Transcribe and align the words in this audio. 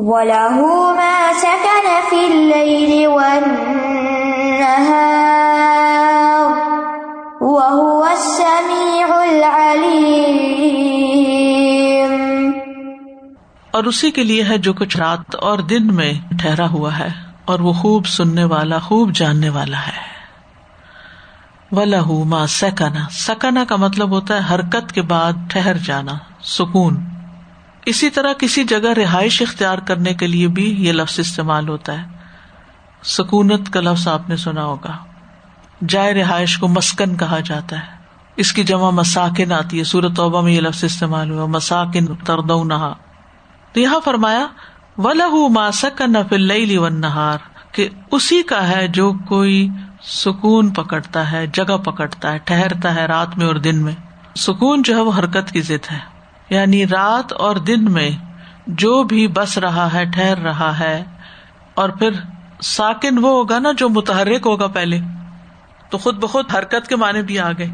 وَلَهُ 0.00 0.58
مَا 0.94 1.32
سَكَنَ 1.34 1.86
فِي 2.08 2.26
اللَّيْلِ 2.26 3.06
وَالنَّهَارِ 3.06 3.72
وَهُوَ 7.40 8.08
السَّمِيعُ 8.10 9.12
الْعَلِيمُ 9.12 10.22
اور 13.70 13.84
اسی 13.84 14.10
کے 14.10 14.24
لیے 14.24 14.42
ہے 14.42 14.58
جو 14.58 14.72
کچھ 14.72 14.96
رات 14.96 15.34
اور 15.34 15.58
دن 15.58 15.94
میں 15.94 16.12
ٹھہرا 16.40 16.70
ہوا 16.70 16.98
ہے، 16.98 17.08
اور 17.44 17.60
وہ 17.60 17.72
خوب 17.72 18.06
سننے 18.06 18.44
والا، 18.44 18.78
خوب 18.78 19.12
جاننے 19.12 19.48
والا 19.48 19.78
ہے۔ 19.78 20.08
و 21.72 21.84
لہو 21.84 22.24
ماں 22.24 22.46
سکنا 22.46 23.08
سکنا 23.10 23.64
کا 23.68 23.76
مطلب 23.76 24.10
ہوتا 24.10 24.34
ہے 24.34 24.54
حرکت 24.54 24.92
کے 24.92 25.02
بعد 25.02 25.32
ٹھہر 25.50 25.76
جانا، 25.76 26.12
سکون۔ 26.42 27.17
اسی 27.86 28.10
طرح 28.10 28.32
کسی 28.32 28.64
جگہ 28.64 28.92
رہائش 28.92 29.42
اختیار 29.42 29.78
کرنے 29.78 30.14
کے 30.14 30.26
لیے 30.26 30.48
بھی 30.48 30.86
یہ 30.86 30.92
لفظ 30.92 31.18
استعمال 31.18 31.68
ہوتا 31.68 32.02
ہے۔ 32.02 32.06
سکونت 33.04 33.72
کا 33.72 33.80
لفظ 33.80 34.08
آپ 34.08 34.28
نے 34.28 34.36
سنا 34.36 34.64
ہوگا۔ 34.64 34.96
جائے 35.88 36.14
رہائش 36.14 36.58
کو 36.58 36.68
مسکن 36.68 37.16
کہا 37.16 37.40
جاتا 37.40 37.78
ہے۔ 37.78 37.98
اس 38.36 38.52
کی 38.52 38.64
جمع 38.64 38.90
مساکن 38.90 39.52
آتی 39.52 39.78
ہے۔ 39.78 39.84
سورت 39.84 40.16
توبہ 40.16 40.42
میں 40.42 40.52
یہ 40.52 40.60
لفظ 40.60 40.84
استعمال 40.84 41.30
ہوا۔ 41.30 41.46
مساکن 41.46 42.06
ترد 42.16 42.50
نہا 42.64 42.94
تو 43.72 43.80
یہاں 43.80 44.00
فرمایا 44.04 44.46
و 44.98 45.12
لہو 45.12 45.48
ما 45.48 45.70
سکن 45.70 46.14
فل 46.28 47.00
نہار 47.00 47.38
کہ 47.72 47.88
اسی 48.10 48.42
کا 48.42 48.68
ہے 48.68 48.88
جو 48.88 49.12
کوئی 49.12 49.68
سکون 50.02 50.70
پکڑتا 50.70 51.32
ہے، 51.32 51.46
جگہ 51.46 51.76
پکڑتا 51.76 52.32
ہے 52.32 52.38
ٹہرتا 52.44 52.94
ہے 52.94 53.06
رات 53.06 53.38
میں 53.38 53.46
اور 53.46 53.54
دن 53.54 53.76
میں۔ 53.76 53.92
سکون 54.36 54.82
جو 54.82 54.96
ہے 54.96 55.00
وہ 55.00 55.12
حرکت 55.18 55.52
کی 55.52 55.60
ضد 55.60 55.92
ہے۔ 55.92 56.17
یعنی 56.50 56.86
رات 56.86 57.32
اور 57.32 57.56
دن 57.56 57.92
میں 57.92 58.10
جو 58.66 59.02
بھی 59.02 59.28
بس 59.28 59.58
رہا 59.58 59.92
ہے، 59.92 60.04
ٹھہر 60.04 60.38
رہا 60.38 60.78
ہے۔ 60.78 61.04
اور 61.74 61.88
پھر 61.88 62.10
ساکن 62.62 63.18
وہ 63.18 63.30
ہوگا 63.30 63.58
نا 63.58 63.72
جو 63.72 63.88
متحرک 63.88 64.46
ہوگا 64.46 64.66
پہلے۔ 64.66 65.00
تو 65.90 65.98
خود 65.98 66.16
بخود 66.16 66.44
حرکت 66.54 66.88
کے 66.88 66.96
معنی 66.96 67.22
بھی 67.22 67.38
آ 67.38 67.52
گئے 67.52 67.66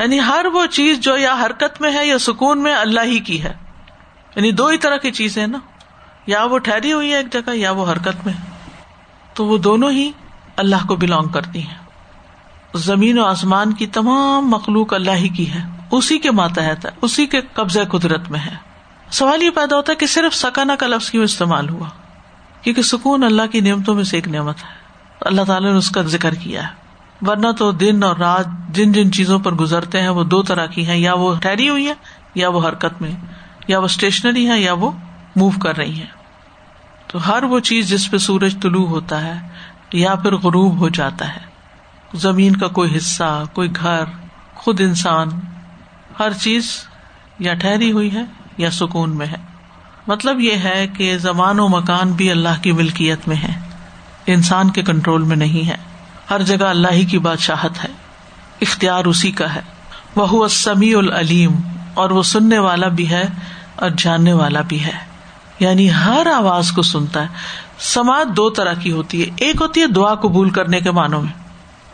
یعنی 0.00 0.20
ہر 0.20 0.46
وہ 0.52 0.66
چیز 0.66 1.00
جو 1.00 1.16
یا 1.16 1.34
حرکت 1.46 1.80
میں 1.80 1.92
ہے 1.92 2.06
یا 2.06 2.18
سکون 2.18 2.62
میں 2.62 2.74
اللہ 2.74 3.00
ہی 3.00 3.18
کی 3.18 3.42
ہے۔ 3.42 3.52
یعنی 4.36 4.52
دو 4.52 4.66
ہی 4.66 4.78
طرح 4.78 4.96
کی 4.96 5.10
چیزیں 5.10 5.46
نا۔ 5.46 5.58
یا 6.26 6.44
وہ 6.44 6.58
ٹھہری 6.58 6.92
ہوئی 6.92 7.12
ہے 7.12 7.16
ایک 7.16 7.32
جگہ 7.32 7.54
یا 7.54 7.70
وہ 7.70 7.92
حرکت 7.92 8.26
میں۔ 8.26 8.34
تو 9.34 9.46
وہ 9.46 9.58
دونوں 9.58 9.90
ہی 9.90 10.12
اللہ 10.56 10.86
کو 10.88 10.96
بلونگ 10.96 11.28
کرتی 11.28 11.62
ہیں۔ 11.62 11.74
زمین 12.74 13.18
و 13.18 13.24
آسمان 13.24 13.72
کی 13.72 13.86
تمام 13.86 14.50
مخلوق 14.50 14.94
اللہ 14.94 15.10
ہی 15.10 15.28
کی 15.28 15.52
ہے۔ 15.52 15.75
اسی 15.90 16.18
کے 16.18 16.30
ماتحت 16.30 16.86
ہے، 16.86 16.90
اسی 17.02 17.26
کے 17.26 17.40
قبضۂ 17.52 17.80
قدرت 17.90 18.30
میں 18.30 18.40
ہے۔ 18.40 18.54
سوال 19.10 19.42
یہ 19.42 19.50
پیدا 19.50 19.76
ہوتا 19.76 19.92
ہے 19.92 19.96
کہ 19.96 20.06
صرف 20.06 20.34
سکانا 20.34 20.76
کا 20.76 20.86
لفظ 20.86 21.10
کیوں 21.10 21.24
استعمال 21.24 21.68
ہوا؟ 21.68 21.88
کیونکہ 22.62 22.82
سکون 22.82 23.24
اللہ 23.24 23.42
کی 23.52 23.60
نعمتوں 23.60 23.94
میں 23.94 24.04
سے 24.04 24.16
ایک 24.16 24.28
نعمت 24.28 24.58
ہے۔ 24.58 24.68
اللہ 25.20 25.42
تعالیٰ 25.42 25.72
نے 25.72 25.78
اس 25.78 25.90
کا 25.90 26.02
ذکر 26.02 26.34
کیا 26.34 26.62
ہے۔ 26.62 26.86
ورنہ 27.26 27.46
تو 27.58 27.72
دن 27.72 28.02
اور 28.02 28.16
رات 28.16 28.46
جن 28.68 28.92
جن 28.92 29.12
چیزوں 29.12 29.38
پر 29.38 29.52
گزرتے 29.52 30.00
ہیں، 30.00 30.08
وہ 30.08 30.24
دو 30.24 30.42
طرح 30.42 30.66
کی 30.66 30.86
ہیں، 30.86 30.96
یا 30.96 31.14
وہ 31.14 31.34
ٹھہری 31.40 31.68
ہوئی 31.68 31.88
ہے 31.88 31.94
یا 32.34 32.48
وہ 32.48 32.68
حرکت 32.68 33.02
میں، 33.02 33.10
یا 33.68 33.78
وہ 33.78 33.84
اسٹیشنری 33.84 34.50
ہے 34.50 34.60
یا 34.60 34.72
وہ 34.72 34.90
موو 35.36 35.50
کر 35.50 35.76
رہی 35.76 36.00
ہے 36.00 36.06
تو 37.06 37.28
ہر 37.28 37.42
وہ 37.42 37.60
چیز 37.60 37.88
جس 37.88 38.10
پہ 38.10 38.18
سورج 38.18 38.56
طلوع 38.62 38.86
ہوتا 38.86 39.24
ہے، 39.24 39.48
یا 39.92 40.14
پھر 40.14 40.36
غروب 40.36 40.78
ہو 40.78 40.88
جاتا 40.88 41.36
ہے۔ 41.36 41.40
زمین 42.14 42.56
کا 42.56 42.68
کوئی 42.68 42.96
حصہ، 42.96 43.44
کوئی 43.52 43.68
گھر، 43.76 44.04
خود 44.54 44.80
انسان 44.80 45.28
ہر 46.18 46.32
چیز 46.32 46.68
یا 47.38 47.54
ٹھہری 47.54 47.92
ہوئی 47.92 48.14
ہے 48.14 48.22
یا 48.56 48.70
سکون 48.70 49.16
میں 49.16 49.26
ہے۔ 49.26 49.36
مطلب 50.06 50.40
یہ 50.40 50.52
ہے 50.52 50.86
کہ 50.96 51.18
زمان 51.18 51.60
و 51.60 51.68
مکان 51.68 52.12
بھی 52.12 52.30
اللہ 52.30 52.62
کی 52.62 52.72
ملکیت 52.72 53.28
میں 53.28 53.36
ہے۔ 53.36 53.60
انسان 54.26 54.70
کے 54.70 54.82
کنٹرول 54.82 55.22
میں 55.22 55.36
نہیں 55.36 55.68
ہے۔ 55.68 55.76
ہر 56.30 56.42
جگہ 56.42 56.64
اللہ 56.64 56.88
ہی 56.92 57.04
کی 57.04 57.18
بادشاہت 57.18 57.84
ہے۔ 57.84 57.88
اختیار 58.60 59.04
اسی 59.04 59.30
کا 59.30 59.54
ہے۔ 59.54 59.60
وہ 60.16 60.48
سمیع 60.48 60.98
العلیم۔ 60.98 61.56
اور 61.94 62.10
وہ 62.10 62.22
سننے 62.22 62.58
والا 62.58 62.88
بھی 62.88 63.10
ہے 63.10 63.24
اور 63.76 63.90
جاننے 63.98 64.32
والا 64.32 64.60
بھی 64.60 64.84
ہے۔ 64.84 65.06
یعنی 65.60 65.92
ہر 65.92 66.26
آواز 66.36 66.72
کو 66.72 66.82
سنتا 66.82 67.22
ہے۔ 67.22 67.28
سماج 67.78 68.36
دو 68.36 68.50
طرح 68.50 68.72
کی 68.72 68.92
ہوتی 68.92 69.24
ہے۔ 69.24 69.30
ایک 69.36 69.56
ہوتی 69.60 69.80
ہے 69.80 69.86
دعا 69.86 70.14
قبول 70.14 70.50
کرنے 70.50 70.80
کے 70.80 70.90
معنوں 70.90 71.22
میں 71.22 71.32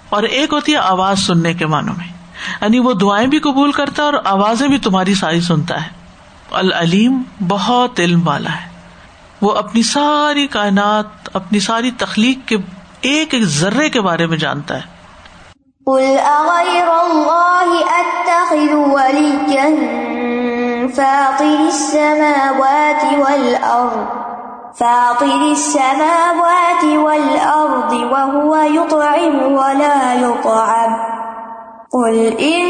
اور 0.09 0.23
ایک 0.23 0.53
ہوتی 0.53 0.73
ہے 0.73 0.77
آواز 0.77 1.19
سننے 1.19 1.55
کے 1.55 1.67
معنوں 1.67 1.95
میں۔ 1.99 2.22
یعنی 2.63 2.79
وہ 2.79 2.93
دعائیں 2.93 3.27
بھی 3.27 3.39
قبول 3.39 3.73
کرتا 3.73 4.03
ہے 4.03 4.07
اور 4.07 4.15
آوازیں 4.25 4.69
بھی 4.69 4.79
تمہاری 4.79 5.15
ساری 5.15 5.41
سنتا 5.41 5.83
ہے۔ 5.83 5.89
العلیم 6.51 7.23
بہت 7.49 8.01
علم 8.01 8.29
والا 8.29 8.51
ہے۔ 8.51 8.73
وہ 9.41 9.53
اپنی 9.53 9.83
ساری 9.83 10.47
کائنات، 10.47 11.37
اپنی 11.37 11.61
ساری 11.61 11.91
تخلیق 11.91 12.49
کے 12.49 12.57
ایک 13.01 13.35
ایک 13.35 13.43
ذرے 13.43 13.91
کے 13.91 14.01
بارے 14.01 14.27
میں 14.27 14.37
جانتا 14.37 14.77
ہے۔ 14.77 14.93
فاطر 24.79 25.25
السماوات 25.25 26.85
والأرض 26.85 27.95
وهو 27.95 28.63
يطعم 28.63 29.43
ولا 29.43 30.13
يطعم۔ 30.13 31.22
قل 31.93 32.33
إني 32.41 32.67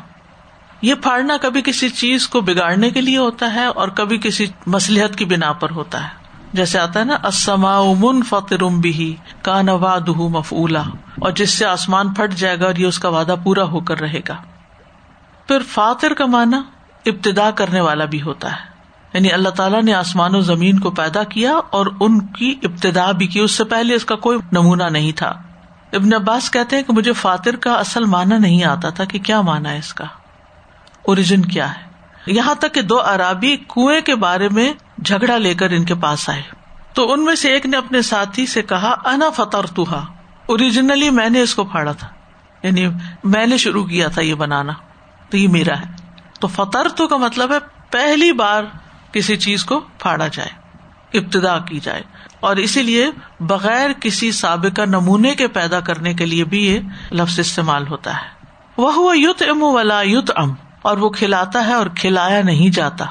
یہ 0.83 0.93
پھاڑنا 0.93 1.37
کبھی 1.41 1.61
کسی 1.61 1.89
چیز 1.89 2.27
کو 2.27 2.41
بگاڑنے 2.41 2.89
کے 2.89 3.01
لیے 3.01 3.17
ہوتا 3.17 3.53
ہے 3.53 3.65
اور 3.65 3.87
کبھی 3.87 4.17
کسی 4.17 4.45
مسلحت 4.67 5.15
کی 5.15 5.25
بنا 5.25 5.51
پر 5.51 5.69
ہوتا 5.69 6.03
ہے۔ 6.03 6.09
جیسے 6.53 6.79
آتا 6.79 6.99
ہے 6.99 7.05
نا 7.05 7.17
اسما 7.23 7.81
من 7.99 8.23
فترم 8.23 8.79
بھی 8.79 9.15
کا 9.41 9.61
نواد 9.61 10.07
مفلا 10.07 10.83
اور 11.19 11.31
جس 11.31 11.49
سے 11.49 11.65
آسمان 11.65 12.13
پھٹ 12.13 12.33
جائے 12.33 12.59
گا 12.59 12.65
اور 12.65 12.75
یہ 12.75 12.85
اس 12.85 12.99
کا 12.99 13.09
وعدہ 13.09 13.35
پورا 13.43 13.63
ہو 13.63 13.79
کر 13.79 13.99
رہے 13.99 14.19
گا۔ 14.29 14.35
پھر 15.47 15.59
فاتر 15.71 16.13
کا 16.13 16.25
مانا 16.25 16.61
ابتدا 17.05 17.51
کرنے 17.51 17.81
والا 17.81 18.05
بھی 18.05 18.21
ہوتا 18.21 18.51
ہے۔ 18.51 18.65
یعنی 19.13 19.31
اللہ 19.31 19.49
تعالیٰ 19.49 19.83
نے 19.83 19.93
آسمان 19.93 20.35
و 20.35 20.41
زمین 20.41 20.79
کو 20.79 20.91
پیدا 20.91 21.23
کیا 21.23 21.53
اور 21.69 21.85
ان 21.99 22.19
کی 22.27 22.55
ابتدا 22.63 23.11
بھی 23.11 23.27
کی۔ 23.27 23.39
اس 23.39 23.51
سے 23.51 23.63
پہلے 23.63 23.95
اس 23.95 24.05
کا 24.05 24.15
کوئی 24.15 24.39
نمونہ 24.51 24.83
نہیں 24.83 25.11
تھا۔ 25.11 25.29
ابن 25.93 26.13
عباس 26.13 26.51
کہتے 26.51 26.75
ہیں 26.75 26.83
کہ 26.83 26.93
مجھے 26.93 27.13
فاتر 27.13 27.55
کا 27.55 27.73
اصل 27.73 28.05
مانا 28.05 28.37
نہیں 28.37 28.63
آتا 28.63 28.89
تھا 28.89 29.05
کہ 29.05 29.19
کیا 29.19 29.41
مانا 29.41 29.69
ہے 29.71 29.77
اس 29.77 29.93
کا۔ 29.93 30.05
اوریجن 31.05 31.41
کیا 31.41 31.75
ہے؟ 31.75 31.83
یہاں 32.27 32.55
تک 32.55 32.73
کہ 32.73 32.81
دو 32.81 33.01
عرابی 33.01 33.57
کنویں 33.57 34.01
کے 34.01 34.15
بارے 34.15 34.49
میں 34.49 34.73
جھگڑا 35.05 35.37
لے 35.37 35.53
کر 35.53 35.69
ان 35.69 35.83
کے 35.83 35.95
پاس 35.95 36.29
آئے۔ 36.29 36.41
تو 36.93 37.13
ان 37.13 37.25
میں 37.25 37.35
سے 37.35 37.53
ایک 37.53 37.65
نے 37.65 37.77
اپنے 37.77 38.01
ساتھی 38.01 38.45
سے 38.45 38.61
کہا، 38.61 38.95
انا 39.05 39.29
فتر 39.29 39.79
اوریجنلی 40.45 41.09
میں 41.09 41.29
نے 41.29 41.41
اس 41.41 41.55
کو 41.55 41.63
پھاڑا 41.63 41.91
تھا۔ 41.91 42.07
یعنی 42.63 42.87
میں 43.23 43.45
نے 43.45 43.57
شروع 43.57 43.85
کیا 43.85 44.07
تھا 44.07 44.21
یہ 44.21 44.33
بنانا۔ 44.33 44.73
تو 45.29 45.37
یہ 45.37 45.47
میرا 45.47 45.79
ہے۔ 45.79 45.85
تو 46.39 46.47
فطر 46.47 46.87
تو 46.89 47.07
کا 47.07 47.17
مطلب 47.17 47.51
ہے 47.51 47.57
پہلی 47.91 48.31
بار 48.31 48.63
کسی 49.11 49.37
چیز 49.37 49.65
کو 49.65 49.79
پھاڑا 49.79 50.27
جائے، 50.27 50.49
ابتدا 51.17 51.59
کی 51.59 51.79
جائے۔ 51.79 52.01
اور 52.39 52.55
اسی 52.55 52.81
لیے 52.81 53.09
بغیر 53.39 53.89
کسی 53.93 54.31
سابقہ 54.31 54.81
نمونے 54.81 55.35
کے 55.35 55.47
پیدا 55.47 55.79
کرنے 55.79 56.13
کے 56.13 56.25
لیے 56.25 56.43
بھی 56.43 56.65
یہ 56.65 56.79
لفظ 57.11 57.39
استعمال 57.39 57.87
ہوتا 57.87 58.15
ہے۔ 58.15 58.45
وہ 58.77 59.17
یوت 59.17 59.43
ام 59.49 59.63
ولا 59.63 60.01
یوت 60.01 60.31
ام 60.35 60.53
اور 60.83 60.97
وہ 60.97 61.09
کھلاتا 61.09 61.67
ہے 61.67 61.73
اور 61.73 61.87
کھلایا 61.97 62.41
نہیں 62.41 62.69
جاتا۔ 62.69 63.05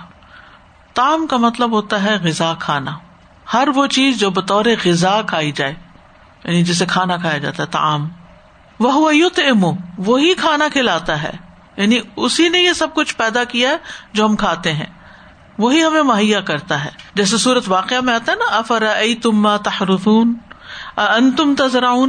تام 0.95 1.27
کا 1.27 1.37
مطلب 1.37 1.73
ہوتا 1.73 2.03
ہے 2.03 2.17
غذا 2.23 2.55
کھانا۔ 2.59 2.99
ہر 3.53 3.69
وہ 3.75 3.87
چیز 3.87 4.19
جو 4.19 4.31
بطور 4.31 4.65
غذا 4.85 5.23
کھائی 5.23 5.53
جائے 5.53 5.75
یعنی 6.45 6.63
جسے 6.63 6.87
کھانا 6.87 7.17
کھایا 7.17 7.39
جاتا 7.39 7.63
ہے، 7.63 7.69
تام۔ 7.69 8.09
وہ 8.81 9.17
یوت 9.17 9.41
امو 9.51 9.73
وہی 9.99 10.35
کھانا 10.35 10.69
کھلاتا 10.73 11.23
ہے۔ 11.23 11.31
یعنی 11.77 11.99
اسی 12.17 12.49
نے 12.49 12.59
یہ 12.59 12.73
سب 12.73 12.95
کچھ 12.95 13.17
پیدا 13.17 13.45
کیا 13.45 13.77
جو 14.13 14.27
ہم 14.27 14.37
کھاتے 14.37 14.73
ہیں۔ 14.73 14.87
وہی 15.59 15.85
ہمیں 15.85 16.03
مہیا 16.03 16.41
کرتا 16.41 16.85
ہے۔ 16.85 16.91
جیسے 17.15 17.39
سورت 17.39 17.65
واقعہ 17.67 18.01
میں 18.01 18.15
آتا 18.15 18.33
ہے 18.33 18.37
نا 18.37 18.57
افر 18.57 18.83
تم 19.23 19.57
تحرفون 19.57 20.35
ان 20.97 21.31
تم 21.31 21.55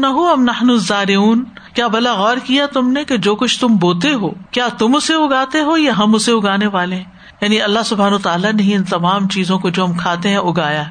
ہو 0.04 0.32
ام 0.32 0.44
نہن 0.44 0.78
زارعون 0.78 1.44
کیا 1.74 1.88
بلا 1.88 2.14
غور 2.14 2.38
کیا 2.38 2.66
تم 2.66 2.92
نے 2.92 3.04
کہ 3.04 3.18
جو 3.18 3.36
کچھ 3.36 3.60
تم 3.60 3.68
بوتے 3.68 4.14
ہو، 4.14 4.30
کیا 4.52 4.68
تم 4.78 4.96
اسے 4.96 5.14
اگاتے 5.14 5.62
ہو 5.62 5.78
یا 5.78 5.94
ہم 5.98 6.16
اسے 6.16 6.32
اگانے 6.32 6.68
والے 6.68 6.96
ہیں؟ 6.96 7.04
یعنی 7.42 7.62
اللہ 7.62 7.80
سبحان 7.86 8.18
تعالیٰ 8.18 8.54
نے 8.54 8.76
ان 8.76 8.84
تمام 8.84 9.28
چیزوں 9.28 9.60
کو 9.60 9.70
جو 9.70 9.86
ہم 9.86 9.94
کھاتے 9.94 10.30
ہیں 10.30 10.38
اگایا۔ 10.38 10.84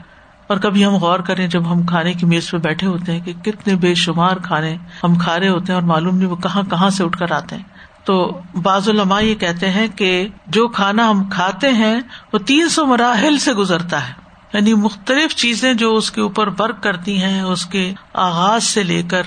اور 0.46 0.56
کبھی 0.56 0.86
ہم 0.86 0.94
غور 0.94 1.20
کریں 1.20 1.46
جب 1.46 1.72
ہم 1.72 1.86
کھانے 1.86 2.12
کی 2.12 2.26
میز 2.26 2.50
پہ 2.50 2.56
بیٹھے 2.56 2.86
ہوتے 2.86 3.12
ہیں 3.12 3.20
کہ 3.20 3.32
کتنے 3.32 3.74
بے 3.74 3.94
شمار 3.94 4.36
کھانے 4.36 4.76
ہم 5.04 5.14
کھا 5.14 5.40
رہے 5.40 5.48
ہوتے 5.48 5.64
ہیں 5.68 5.74
اور 5.74 5.88
معلوم 5.88 6.16
نہیں 6.16 6.28
وہ 6.28 6.36
کہاں 6.36 6.62
کہاں 6.70 6.90
سے 6.90 7.04
اٹھ 7.04 7.18
کر 7.18 7.32
آتے 7.32 7.56
ہیں۔ 7.56 7.62
تو 8.04 8.40
بعض 8.62 8.88
علماء 8.88 9.20
یہ 9.20 9.34
کہتے 9.34 9.70
ہیں 9.70 9.86
کہ 9.96 10.28
جو 10.46 10.68
کھانا 10.68 11.10
ہم 11.10 11.24
کھاتے 11.24 11.68
ہیں 11.68 12.00
وہ 12.32 12.38
تین 12.38 12.68
سو 12.68 12.86
مراحل 12.86 13.38
سے 13.38 13.52
گزرتا 13.52 14.08
ہے۔ 14.08 14.21
یعنی 14.52 14.74
مختلف 14.74 15.36
چیزیں 15.36 15.74
جو 15.74 15.94
اس 15.94 16.10
کے 16.10 16.20
اوپر 16.20 16.48
ورک 16.58 16.82
کرتی 16.82 17.22
ہیں، 17.22 17.40
اس 17.40 17.66
کے 17.66 17.92
آغاز 18.12 18.64
سے 18.64 18.82
لے 18.82 19.02
کر 19.02 19.22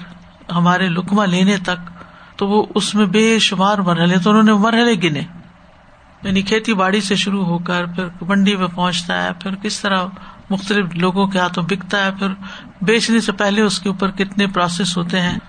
ہمارے 0.52 0.90
لکما 0.90 1.26
لینے 1.26 1.58
تک، 1.58 1.92
تو 2.36 2.48
وہ 2.48 2.66
اس 2.76 2.96
میں 2.96 3.06
بے 3.06 3.40
شمار 3.40 3.78
مرحلے، 3.78 4.18
تو 4.18 4.30
انہوں 4.30 4.44
نے 4.44 4.54
مرحلے 4.54 4.94
گنے۔ 5.04 5.22
یعنی 6.24 6.42
کھیتی 6.42 6.74
باڑی 6.74 7.02
سے 7.02 7.16
شروع 7.16 7.46
ہو 7.46 7.58
کر 7.58 7.86
پھر 7.86 8.06
منڈی 8.22 8.56
میں 8.56 8.68
پہنچتا 8.68 9.24
ہے، 9.24 9.30
پھر 9.40 9.56
کس 9.56 9.80
طرح 9.80 10.04
مختلف 10.50 10.86
لوگوں 10.96 11.28
کے 11.28 11.40
ہاتھوں 11.40 11.64
بکتا 11.64 12.06
ہے، 12.06 12.12
پھر 12.20 12.28
بیچنے 12.82 13.20
سے 13.20 13.32
پہلے 13.32 13.62
اس 13.62 13.80
کے 13.80 13.90
اوپر 13.90 14.12
کتنے 14.12 14.48
پروسیس 14.48 14.98
ہوتے 14.98 15.22
ہیں۔ 15.22 15.40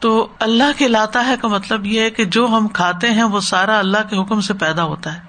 تو 0.00 0.28
اللہ 0.38 0.78
کے 0.78 0.88
لاتا 0.88 1.26
ہے 1.26 1.34
کا 1.40 1.48
مطلب 1.48 1.86
یہ 1.86 2.00
ہے 2.00 2.10
کہ 2.10 2.24
جو 2.24 2.46
ہم 2.46 2.68
کھاتے 2.68 3.10
ہیں، 3.10 3.22
وہ 3.22 3.40
سارا 3.40 3.78
اللہ 3.78 3.98
کے 4.10 4.16
حکم 4.16 4.40
سے 4.40 4.54
پیدا 4.54 4.84
ہوتا 4.84 5.14
ہے۔ 5.14 5.20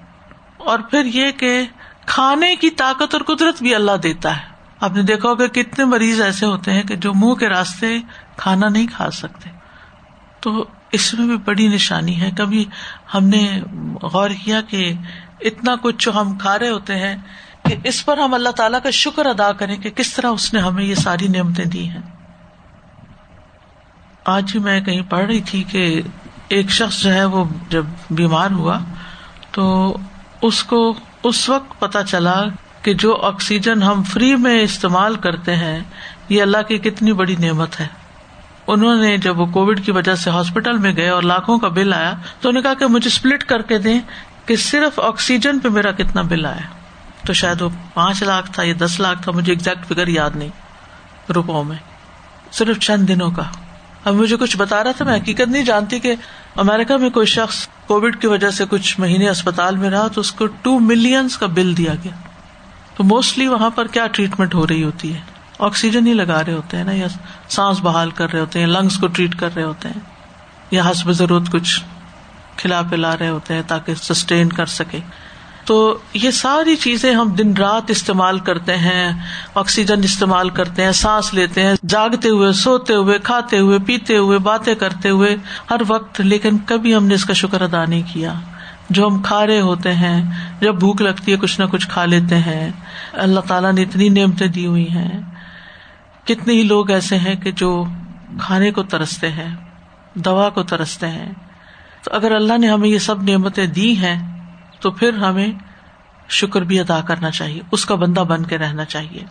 اور 0.58 0.78
پھر 0.78 1.04
یہ 1.04 1.30
کہ 1.30 1.62
کھانے 2.06 2.56
کی 2.56 2.70
طاقت 2.70 3.14
اور 3.14 3.36
قدرت 3.36 3.62
بھی 3.62 3.74
اللہ 3.74 3.96
دیتا 4.02 4.36
ہے۔ 4.36 4.42
آپ 4.80 4.92
نے 4.92 5.02
دیکھا 5.02 5.28
ہوگا 5.28 5.46
کتنے 5.46 5.84
مریض 5.84 6.20
ایسے 6.20 6.46
ہوتے 6.46 6.72
ہیں 6.72 6.82
کہ 6.82 6.96
جو 6.96 7.14
منہ 7.14 7.34
کے 7.34 7.48
راستے 7.48 7.98
کھانا 8.36 8.68
نہیں 8.68 8.86
کھا 8.86 9.10
سکتے۔ 9.10 9.50
تو 10.40 10.64
اس 10.92 11.14
میں 11.14 11.26
بھی 11.26 11.36
بڑی 11.36 11.68
نشانی 11.68 12.20
ہے۔ 12.20 12.30
کبھی 12.38 12.64
ہم 13.14 13.24
نے 13.24 13.60
غور 14.02 14.30
کیا 14.44 14.60
کہ 14.60 14.92
اتنا 15.40 15.74
کچھ 15.82 15.96
جو 15.98 16.20
ہم 16.20 16.38
کھا 16.38 16.58
رہے 16.58 16.68
ہوتے 16.68 16.96
ہیں 16.96 17.16
کہ 17.64 17.76
اس 17.84 18.04
پر 18.04 18.18
ہم 18.18 18.34
اللہ 18.34 18.48
تعالیٰ 18.48 18.78
کا 18.82 18.90
شکر 18.90 19.26
ادا 19.26 19.52
کریں 19.52 19.76
کہ 19.76 19.90
کس 19.90 20.14
طرح 20.14 20.26
اس 20.26 20.54
نے 20.54 20.60
ہمیں 20.60 20.84
یہ 20.84 20.94
ساری 20.94 21.28
نعمتیں 21.28 21.64
دی 21.64 21.88
ہیں۔ 21.90 22.02
آج 24.24 24.52
ہی 24.54 24.60
میں 24.60 24.80
کہیں 24.80 25.02
پڑھ 25.02 25.24
رہی 25.24 25.40
تھی 25.40 25.62
کہ 25.62 26.02
ایک 26.48 26.70
شخص 26.70 27.02
جو 27.02 27.14
ہے 27.14 27.24
وہ 27.24 27.44
جب 27.68 27.84
بیمار 28.10 28.50
ہوا 28.50 28.78
تو 29.50 29.96
اس 30.42 30.64
کو 30.64 30.94
اس 31.24 31.48
وقت 31.48 31.80
پتا 31.80 32.04
چلا 32.04 32.44
کہ 32.82 32.94
جو 32.94 33.16
آکسیجن 33.16 33.82
ہم 33.82 34.02
فری 34.02 34.34
میں 34.34 34.60
استعمال 34.60 35.16
کرتے 35.16 35.56
ہیں، 35.56 35.80
یہ 36.28 36.42
اللہ 36.42 36.62
کی 36.68 36.78
کتنی 36.78 37.12
بڑی 37.12 37.36
نعمت 37.38 37.80
ہے۔ 37.80 37.86
انہوں 38.66 38.96
نے 38.96 39.16
جب 39.16 39.40
وہ 39.40 39.46
کووڈ 39.46 39.84
کی 39.84 39.90
وجہ 39.90 40.14
سے 40.14 40.30
ہاسپٹل 40.30 40.78
میں 40.78 40.96
گئے 40.96 41.08
اور 41.08 41.22
لاکھوں 41.22 41.58
کا 41.58 41.68
بل 41.68 41.92
آیا، 41.92 42.12
تو 42.40 42.48
انہوں 42.48 42.62
نے 42.62 42.68
کہا 42.68 42.74
کہ 42.74 42.86
مجھے 42.86 43.08
اسپلٹ 43.08 43.44
کر 43.44 43.62
کے 43.62 43.78
دیں 43.78 44.00
کہ 44.46 44.56
صرف 44.56 45.00
آکسیجن 45.00 45.58
پہ 45.58 45.68
میرا 45.68 45.92
کتنا 45.92 46.22
بل 46.22 46.46
آیا۔ 46.46 46.74
تو 47.26 47.32
شاید 47.32 47.62
وہ 47.62 47.68
پانچ 47.94 48.22
لاکھ 48.22 48.52
تھا 48.52 48.62
یا 48.62 48.74
دس 48.78 49.00
لاکھ 49.00 49.22
تھا، 49.22 49.32
مجھے 49.32 49.52
ایگزیکٹ 49.52 49.86
فگر 49.86 50.06
یاد 50.06 50.30
نہیں 50.34 50.48
روپوں 51.32 51.64
میں۔ 51.64 51.76
صرف 52.52 52.78
چند 52.78 53.08
دنوں 53.08 53.30
کا۔ 53.30 53.42
اب 54.04 54.14
مجھے 54.14 54.36
کچھ 54.36 54.56
بتا 54.56 54.84
رہا 54.84 54.92
تھا، 54.92 55.04
میں 55.04 55.16
حقیقت 55.16 55.48
نہیں 55.48 55.64
جانتی 55.64 56.00
کہ 56.00 56.14
امیرکا 56.56 56.96
میں 56.96 57.08
کوئی 57.10 57.26
شخص 57.26 57.66
کووڈ 57.86 58.16
کی 58.20 58.26
وجہ 58.26 58.50
سے 58.50 58.64
کچھ 58.70 59.00
مہینے 59.00 59.28
اسپتال 59.28 59.76
میں 59.76 59.90
رہا 59.90 60.08
تو 60.08 60.20
اس 60.20 60.30
کو 60.32 60.46
ٹو 60.62 60.78
ملینس 60.78 61.36
کا 61.38 61.46
بل 61.46 61.76
دیا 61.76 61.94
گیا۔ 62.04 62.12
تو 62.96 63.04
موسٹلی 63.04 63.46
وہاں 63.46 63.70
پر 63.70 63.86
کیا 63.86 64.06
ٹریٹمنٹ 64.06 64.54
ہو 64.54 64.66
رہی 64.66 64.84
ہوتی 64.84 65.14
ہے؟ 65.14 65.20
آکسیجن 65.58 66.06
ہی 66.06 66.12
لگا 66.12 66.42
رہے 66.44 66.52
ہوتے 66.52 66.76
ہیں 66.76 66.84
نا، 66.84 66.92
یا 66.92 67.06
سانس 67.48 67.80
بحال 67.80 68.10
کر 68.10 68.32
رہے 68.32 68.40
ہوتے 68.40 68.60
ہیں 68.60 68.66
لنگس 68.66 68.98
کو 68.98 69.06
ٹریٹ 69.06 69.34
کر 69.34 69.54
رہے 69.56 69.62
ہوتے 69.62 69.88
ہیں، 69.88 70.00
یا 70.70 70.90
حسب 70.90 71.10
ضرورت 71.12 71.50
کچھ 71.52 71.80
کھلا 72.56 72.80
پلا 72.82 73.16
رہے 73.18 73.28
ہوتے 73.28 73.54
ہیں 73.54 73.62
تاکہ 73.66 73.94
سسٹین 73.94 74.48
کر 74.48 74.66
سکے۔ 74.66 75.00
تو 75.64 75.98
یہ 76.14 76.30
ساری 76.30 76.76
چیزیں 76.76 77.14
ہم 77.14 77.28
دن 77.28 77.56
رات 77.56 77.90
استعمال 77.90 78.38
کرتے 78.38 78.76
ہیں، 78.76 79.12
آکسیجن 79.54 80.02
استعمال 80.02 80.50
کرتے 80.50 80.84
ہیں، 80.84 80.92
سانس 80.92 81.34
لیتے 81.34 81.62
ہیں، 81.62 81.74
جاگتے 81.88 82.28
ہوئے، 82.28 82.52
سوتے 82.52 82.94
ہوئے، 82.94 83.18
کھاتے 83.18 83.58
ہوئے، 83.58 83.78
پیتے 83.78 84.16
ہوئے، 84.16 84.38
باتیں 84.38 84.74
کرتے 84.74 85.08
ہوئے، 85.08 85.36
ہر 85.70 85.80
وقت، 85.88 86.20
لیکن 86.20 86.58
کبھی 86.58 86.94
ہم 86.94 87.06
نے 87.06 87.14
اس 87.14 87.24
کا 87.24 87.32
شکر 87.32 87.60
ادا 87.60 87.84
نہیں 87.84 88.02
کیا۔ 88.12 88.34
جو 88.90 89.06
ہم 89.06 89.22
کھا 89.22 89.46
رہے 89.46 89.60
ہوتے 89.60 89.94
ہیں، 89.94 90.30
جب 90.60 90.74
بھوک 90.74 91.02
لگتی 91.02 91.32
ہے، 91.32 91.36
کچھ 91.36 91.60
نہ 91.60 91.66
کچھ 91.66 91.88
کھا 91.88 92.04
لیتے 92.04 92.38
ہیں۔ 92.38 92.70
اللہ 93.12 93.40
تعالیٰ 93.40 93.72
نے 93.72 93.82
اتنی 93.82 94.08
نعمتیں 94.08 94.46
دی 94.46 94.66
ہوئی 94.66 94.90
ہیں۔ 94.90 95.20
کتنے 96.24 96.54
ہی 96.54 96.62
لوگ 96.62 96.90
ایسے 96.90 97.18
ہیں 97.18 97.34
کہ 97.34 97.50
جو 97.50 97.84
کھانے 98.40 98.70
کو 98.70 98.82
ترستے 98.82 99.30
ہیں، 99.30 99.54
دوا 100.14 100.50
کو 100.50 100.62
ترستے 100.62 101.08
ہیں۔ 101.08 101.32
تو 102.04 102.10
اگر 102.14 102.34
اللہ 102.34 102.58
نے 102.58 102.68
ہمیں 102.68 102.88
یہ 102.88 102.98
سب 102.98 103.22
نعمتیں 103.22 103.66
دی 103.66 103.96
ہیں 103.96 104.33
تو 104.84 104.90
پھر 104.90 105.12
ہمیں 105.14 105.52
شکر 106.28 106.62
بھی 106.62 106.80
ادا 106.80 107.00
کرنا 107.00 107.30
چاہیے۔ 107.30 107.60
اس 107.72 107.86
کا 107.86 107.94
بندہ 107.94 108.20
بن 108.20 108.44
کے 108.44 108.58
رہنا 108.58 108.84
چاہیے۔ 108.84 109.24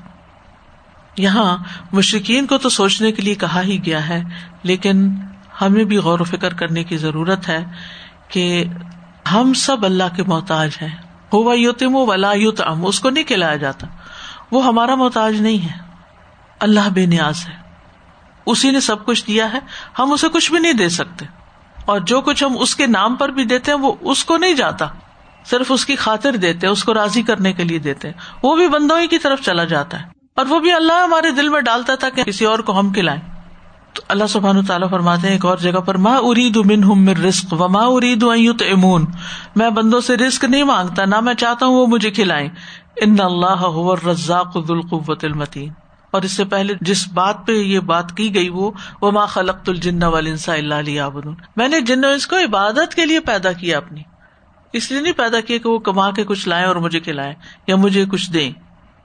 یہاں 1.18 1.58
مشرقین 1.92 2.48
کو 2.48 2.58
تو 2.58 2.70
سوچنے 2.70 3.12
کے 3.12 3.22
لیے 3.22 3.36
کہا 3.36 3.62
ہی 3.62 3.86
گیا 3.86 4.10
ہے، 4.10 4.24
لیکن 4.64 5.16
ہمیں 5.62 5.84
بھی 5.84 5.98
غور 5.98 6.20
و 6.20 6.24
فکر 6.24 6.54
کرنے 6.54 6.84
کی 6.84 6.98
ضرورت 6.98 7.50
ہے 7.50 7.66
کہ 8.28 8.66
ہم 9.34 9.54
سب 9.54 9.86
اللہ 9.86 10.16
کے 10.16 10.24
محتاج 10.24 10.70
ہیں۔ 10.82 10.98
ہوا 11.34 11.54
یوتم 11.54 11.96
ولا 11.96 12.34
یوت 12.34 12.62
ام 12.62 12.86
اس 12.86 13.00
کو 13.00 13.10
نہیں 13.10 13.24
کھلایا 13.24 13.56
جاتا۔ 13.56 13.88
وہ 14.52 14.66
ہمارا 14.66 14.96
محتاج 14.96 15.42
نہیں 15.42 15.66
ہے۔ 15.66 15.78
اللہ 16.60 16.90
بے 16.94 17.06
نیاز 17.06 17.50
ہے۔ 17.50 17.54
اسی 18.46 18.72
نے 18.72 18.80
سب 18.80 19.06
کچھ 19.06 19.28
دیا 19.28 19.54
ہے۔ 19.54 19.60
ہم 20.00 20.12
اسے 20.12 20.28
کچھ 20.30 20.52
بھی 20.52 20.60
نہیں 20.60 20.74
دے 20.74 20.90
سکتے۔ 20.90 21.26
اور 21.86 22.00
جو 22.00 22.22
کچھ 22.22 22.44
ہم 22.44 22.58
اس 22.60 22.76
کے 22.76 22.88
نام 22.88 23.16
پر 23.16 23.30
بھی 23.30 23.46
دیتے 23.46 23.72
ہیں، 23.72 23.80
وہ 23.80 23.94
اس 24.02 24.26
کو 24.26 24.38
نہیں 24.38 24.54
جاتا۔ 24.54 24.86
صرف 25.46 25.72
اس 25.72 25.86
کی 25.86 25.96
خاطر 25.96 26.36
دیتے 26.36 26.68
اس 26.68 26.84
کو 26.84 26.94
راضی 26.94 27.22
کرنے 27.22 27.54
کے 27.54 27.64
لیے 27.64 27.80
دیتے 27.80 28.12
وہ 28.44 28.56
بھی 28.56 28.68
بندوں 28.68 29.00
ہی 29.00 29.08
کی 29.08 29.18
طرف 29.18 29.42
چلا 29.42 29.64
جاتا 29.64 30.00
ہے۔ 30.00 30.06
اور 30.36 30.46
وہ 30.46 30.60
بھی 30.60 30.72
اللہ 30.72 30.94
ہمارے 30.94 31.32
دل 31.32 31.50
میں 31.50 31.62
ڈالتا 31.62 31.96
تھا 31.96 32.10
کہ 32.10 32.24
کسی 32.24 32.46
اور 32.46 32.60
کو 32.60 32.80
ہم 32.80 32.94
کھلائیں۔ 32.94 33.22
تو 33.94 34.02
اللہ 34.08 34.24
سبحان 34.30 34.66
تعالیٰ 34.66 34.90
فرماتے 34.90 35.28
ہیں 35.28 35.34
ایک 35.34 35.46
اور 35.46 35.58
جگہ 35.58 35.80
پر 35.80 35.98
ماں 35.98 36.20
ارید 36.22 36.58
من 36.58 36.84
ہوں 36.84 37.08
رسک 37.08 37.54
و 37.54 37.68
ماں 37.68 37.86
ارید 37.86 38.24
امون 38.72 39.06
میں 39.56 39.70
بندوں 39.70 40.02
سے 40.02 40.18
رسک 40.18 40.44
نہیں 40.44 40.64
مانگتا، 40.64 41.06
نہ 41.06 41.20
میں 41.20 41.34
چاہتا 41.34 41.66
ہوں 41.66 41.76
وہ 41.76 41.88
مجھے 41.88 42.12
کھلائیں۔ 42.12 42.50
ان 42.96 43.16
اللہ 43.20 43.66
رزاق 44.08 44.58
القوت 44.70 45.26
المتین 45.26 45.70
اور 46.12 46.22
اس 46.22 46.32
سے 46.32 46.44
پہلے 46.44 46.74
جس 46.82 47.08
بات 47.14 47.48
پہ 47.48 47.52
یہ 47.52 47.80
بات 47.80 48.18
کی 48.18 48.36
گئی 48.36 48.50
وہ 48.50 48.72
وہ 49.02 49.12
ماں 49.12 49.28
خلق 49.28 49.56
الجن 49.68 50.04
والنسا 50.04 50.54
اللہ 50.54 50.76
علیہ 50.76 51.04
میں 51.56 51.68
نے 51.68 51.82
جن 51.82 52.06
اس 52.06 52.28
کو 52.28 52.36
عبادت 52.38 52.96
کے 52.96 53.06
لیے 53.06 53.20
پیدا 53.20 53.52
کیا 53.52 53.78
اپنی۔ 53.78 54.02
اس 54.74 54.92
لیے 54.92 55.02
نہیں 55.02 55.14
پیدا 55.14 55.42
کیا 55.42 55.58
کہ 55.58 55.70
وہ 55.70 55.80
کما 55.80 56.12
کے 56.12 56.24
کچھ 56.24 56.48
لائیں 56.48 56.66
اور 56.66 56.76
مجھے 56.76 57.00
کھلائیں 57.00 57.34
یا 57.68 57.76
مجھے 57.76 58.06
کچھ 58.06 58.32
دیں، 58.32 58.52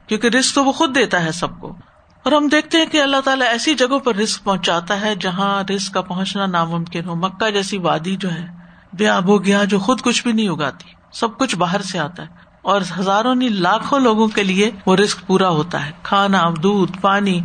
کیونکہ 0.08 0.28
رسک 0.28 0.54
تو 0.54 0.64
وہ 0.64 0.72
خود 0.72 0.94
دیتا 0.94 1.24
ہے 1.24 1.32
سب 1.32 1.60
کو۔ 1.60 1.76
اور 2.22 2.32
ہم 2.32 2.48
دیکھتے 2.48 2.78
ہیں 2.78 2.86
کہ 2.86 3.02
اللہ 3.02 3.16
تعالیٰ 3.24 3.46
ایسی 3.46 3.74
جگہوں 3.74 3.98
پر 3.98 4.14
رسک 4.14 4.44
پہنچاتا 4.44 5.00
ہے 5.00 5.14
جہاں 5.14 5.62
رسک 5.76 5.94
کا 5.94 6.02
پہنچنا 6.02 6.46
ناممکن 6.46 7.04
ہو۔ 7.04 7.14
مکہ 7.14 7.50
جیسی 7.50 7.78
وادی 7.78 8.16
جو 8.16 8.32
ہے 8.32 8.46
بے 8.92 9.08
آب 9.08 9.28
ہو 9.28 9.44
گیا 9.44 9.64
جو 9.64 9.78
خود 9.78 10.00
کچھ 10.00 10.22
بھی 10.22 10.32
نہیں 10.32 10.48
اگاتی، 10.48 10.88
سب 11.12 11.38
کچھ 11.38 11.56
باہر 11.56 11.82
سے 11.82 11.98
آتا 11.98 12.22
ہے۔ 12.22 12.28
اور 12.62 12.80
ہزاروں 12.98 13.34
نہیں، 13.34 13.48
لاکھوں 13.48 14.00
لوگوں 14.00 14.28
کے 14.28 14.42
لیے 14.42 14.70
وہ 14.86 14.96
رسک 14.96 15.26
پورا 15.26 15.48
ہوتا 15.48 15.86
ہے۔ 15.86 15.90
کھانا، 16.02 16.50
دودھ، 16.62 16.92
پانی، 17.00 17.40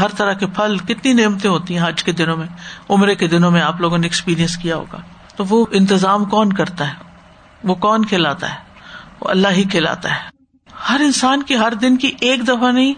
ہر 0.00 0.08
طرح 0.16 0.32
کے 0.32 0.46
پھل، 0.46 0.78
کتنی 0.78 1.12
نعمتیں 1.12 1.50
ہوتی 1.50 1.74
ہیں 1.74 1.80
آج 1.80 2.04
کے 2.04 2.12
دنوں 2.12 2.36
میں۔ 2.36 2.46
عمرے 2.90 3.14
کے 3.14 3.28
دنوں 3.28 3.50
میں 3.50 3.60
آپ 3.60 3.80
لوگوں 3.80 3.98
نے 3.98 4.06
ایکسپیرئنس 4.06 4.56
کیا 4.56 4.76
ہوگا۔ 4.76 4.98
تو 5.36 5.44
وہ 5.48 5.66
انتظام 5.70 6.24
کون 6.24 6.52
کرتا 6.52 6.88
ہے؟ 6.88 7.13
وہ 7.64 7.74
کون 7.74 8.04
کھلاتا 8.04 8.50
ہے؟ 8.50 8.58
وہ 9.20 9.28
اللہ 9.28 9.48
ہی 9.48 9.62
کھلاتا 9.62 10.10
ہے۔ 10.10 10.20
ہر 10.88 11.00
انسان 11.00 11.42
کی 11.42 11.56
ہر 11.56 11.72
دن 11.72 11.96
کی 11.96 12.12
ایک 12.20 12.48
دفعہ 12.48 12.72
نہیں، 12.72 12.94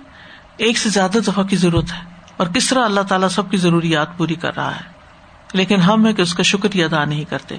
ایک 0.57 0.79
سے 0.79 0.89
زیادہ 0.89 1.19
دفعہ 1.19 1.45
کی 1.45 1.57
ضرورت 1.57 1.93
ہے۔ 1.93 2.17
اور 2.37 2.47
کس 2.47 2.69
طرح 2.69 2.85
اللہ 2.85 3.01
تعالیٰ 3.01 3.29
سب 3.29 3.51
کی 3.51 3.57
ضروریات 3.57 4.17
پوری 4.17 4.35
کر 4.35 4.57
رہا 4.57 4.77
ہے۔ 4.77 4.81
لیکن 5.53 5.81
ہم 5.81 6.07
ہے 6.07 6.13
کہ 6.13 6.23
اس 6.23 6.35
کا 6.35 6.43
شکریہ 6.43 6.85
ادا 6.85 7.05
نہیں 7.05 7.25
کرتے۔ 7.25 7.57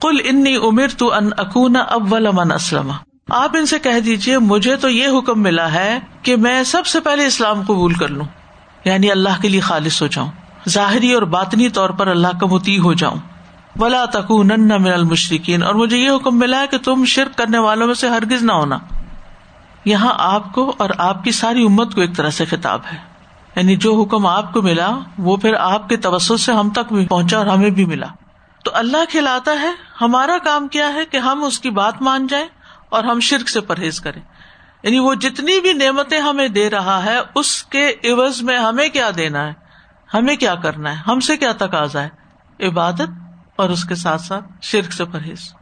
کل 0.00 0.16
انی 0.24 0.56
امر 0.56 0.88
تو 0.98 1.12
ان 1.12 1.30
اکون 1.36 1.76
اول 1.76 2.28
من 2.32 2.52
اسلم 2.52 2.92
آپ 3.30 3.56
ان 3.56 3.66
سے 3.66 3.78
کہہ 3.78 4.00
دیجیے 4.04 4.38
مجھے 4.38 4.76
تو 4.76 4.88
یہ 4.88 5.18
حکم 5.18 5.42
ملا 5.42 5.72
ہے 5.72 5.98
کہ 6.22 6.36
میں 6.36 6.62
سب 6.62 6.86
سے 6.86 7.00
پہلے 7.00 7.26
اسلام 7.26 7.62
قبول 7.62 7.94
کر 7.94 8.08
لوں۔ 8.08 8.24
یعنی 8.84 9.10
اللہ 9.10 9.42
کے 9.42 9.48
لیے 9.48 9.60
خالص 9.60 10.02
ہو 10.02 10.06
جاؤں۔ 10.06 10.30
ظاہری 10.68 11.12
اور 11.12 11.22
باطنی 11.22 11.68
طور 11.68 11.90
پر 11.90 12.06
اللہ 12.06 12.28
کا 12.40 12.46
متی 12.46 12.78
ہو 12.78 12.92
جاؤں۔ 12.92 13.18
ولا 13.78 14.04
تکون 14.04 14.48
من 14.56 14.92
المشرقین 14.92 15.62
اور 15.62 15.74
مجھے 15.74 15.96
یہ 15.96 16.10
حکم 16.10 16.38
ملا 16.38 16.60
ہے 16.60 16.66
کہ 16.66 16.78
تم 16.78 17.04
شرک 17.04 17.38
کرنے 17.38 17.58
والوں 17.58 17.86
میں 17.86 17.94
سے 17.94 18.08
ہرگز 18.08 18.42
نہ 18.42 18.52
ہونا۔ 18.52 18.78
یہاں 19.84 20.14
آپ 20.18 20.52
کو 20.52 20.74
اور 20.78 20.90
آپ 20.98 21.24
کی 21.24 21.30
ساری 21.30 21.64
امت 21.64 21.94
کو 21.94 22.00
ایک 22.00 22.16
طرح 22.16 22.30
سے 22.30 22.44
خطاب 22.44 22.80
ہے۔ 22.92 22.98
یعنی 23.56 23.76
جو 23.76 24.02
حکم 24.02 24.26
آپ 24.26 24.52
کو 24.52 24.62
ملا، 24.62 24.90
وہ 25.18 25.36
پھر 25.36 25.54
آپ 25.54 25.88
کے 25.88 25.96
توسط 25.96 26.40
سے 26.40 26.52
ہم 26.52 26.70
تک 26.70 26.92
بھی 26.92 27.06
پہنچا 27.06 27.38
اور 27.38 27.46
ہمیں 27.46 27.70
بھی 27.70 27.84
ملا۔ 27.84 28.06
تو 28.64 28.70
اللہ 28.74 28.96
کھلاتا 29.08 29.52
ہے، 29.60 29.70
ہمارا 30.00 30.38
کام 30.44 30.68
کیا 30.68 30.94
ہے 30.94 31.04
کہ 31.04 31.16
ہم 31.16 31.44
اس 31.44 31.58
کی 31.60 31.70
بات 31.70 32.02
مان 32.02 32.26
جائیں 32.26 32.46
اور 32.88 33.04
ہم 33.04 33.20
شرک 33.20 33.48
سے 33.48 33.60
پرہیز 33.60 34.00
کریں۔ 34.00 34.22
یعنی 34.82 34.98
وہ 34.98 35.14
جتنی 35.14 35.60
بھی 35.60 35.72
نعمتیں 35.72 36.20
ہمیں 36.20 36.48
دے 36.48 36.70
رہا 36.70 37.04
ہے، 37.04 37.18
اس 37.34 37.64
کے 37.64 37.88
عوض 38.04 38.42
میں 38.42 38.58
ہمیں 38.58 38.88
کیا 38.88 39.10
دینا 39.16 39.46
ہے؟ 39.46 39.52
ہمیں 40.14 40.36
کیا 40.36 40.54
کرنا 40.54 40.90
ہے؟ 40.90 40.96
ہم 41.06 41.20
سے 41.20 41.36
کیا 41.36 41.52
تقاضا 41.52 42.02
ہے؟ 42.02 42.08
عبادت 42.66 43.25
اور 43.56 43.70
اس 43.70 43.84
کے 43.84 43.94
ساتھ 43.94 44.22
ساتھ 44.22 44.44
شرک 44.62 44.92
سے 44.92 45.04
پرہیز۔ 45.04 45.54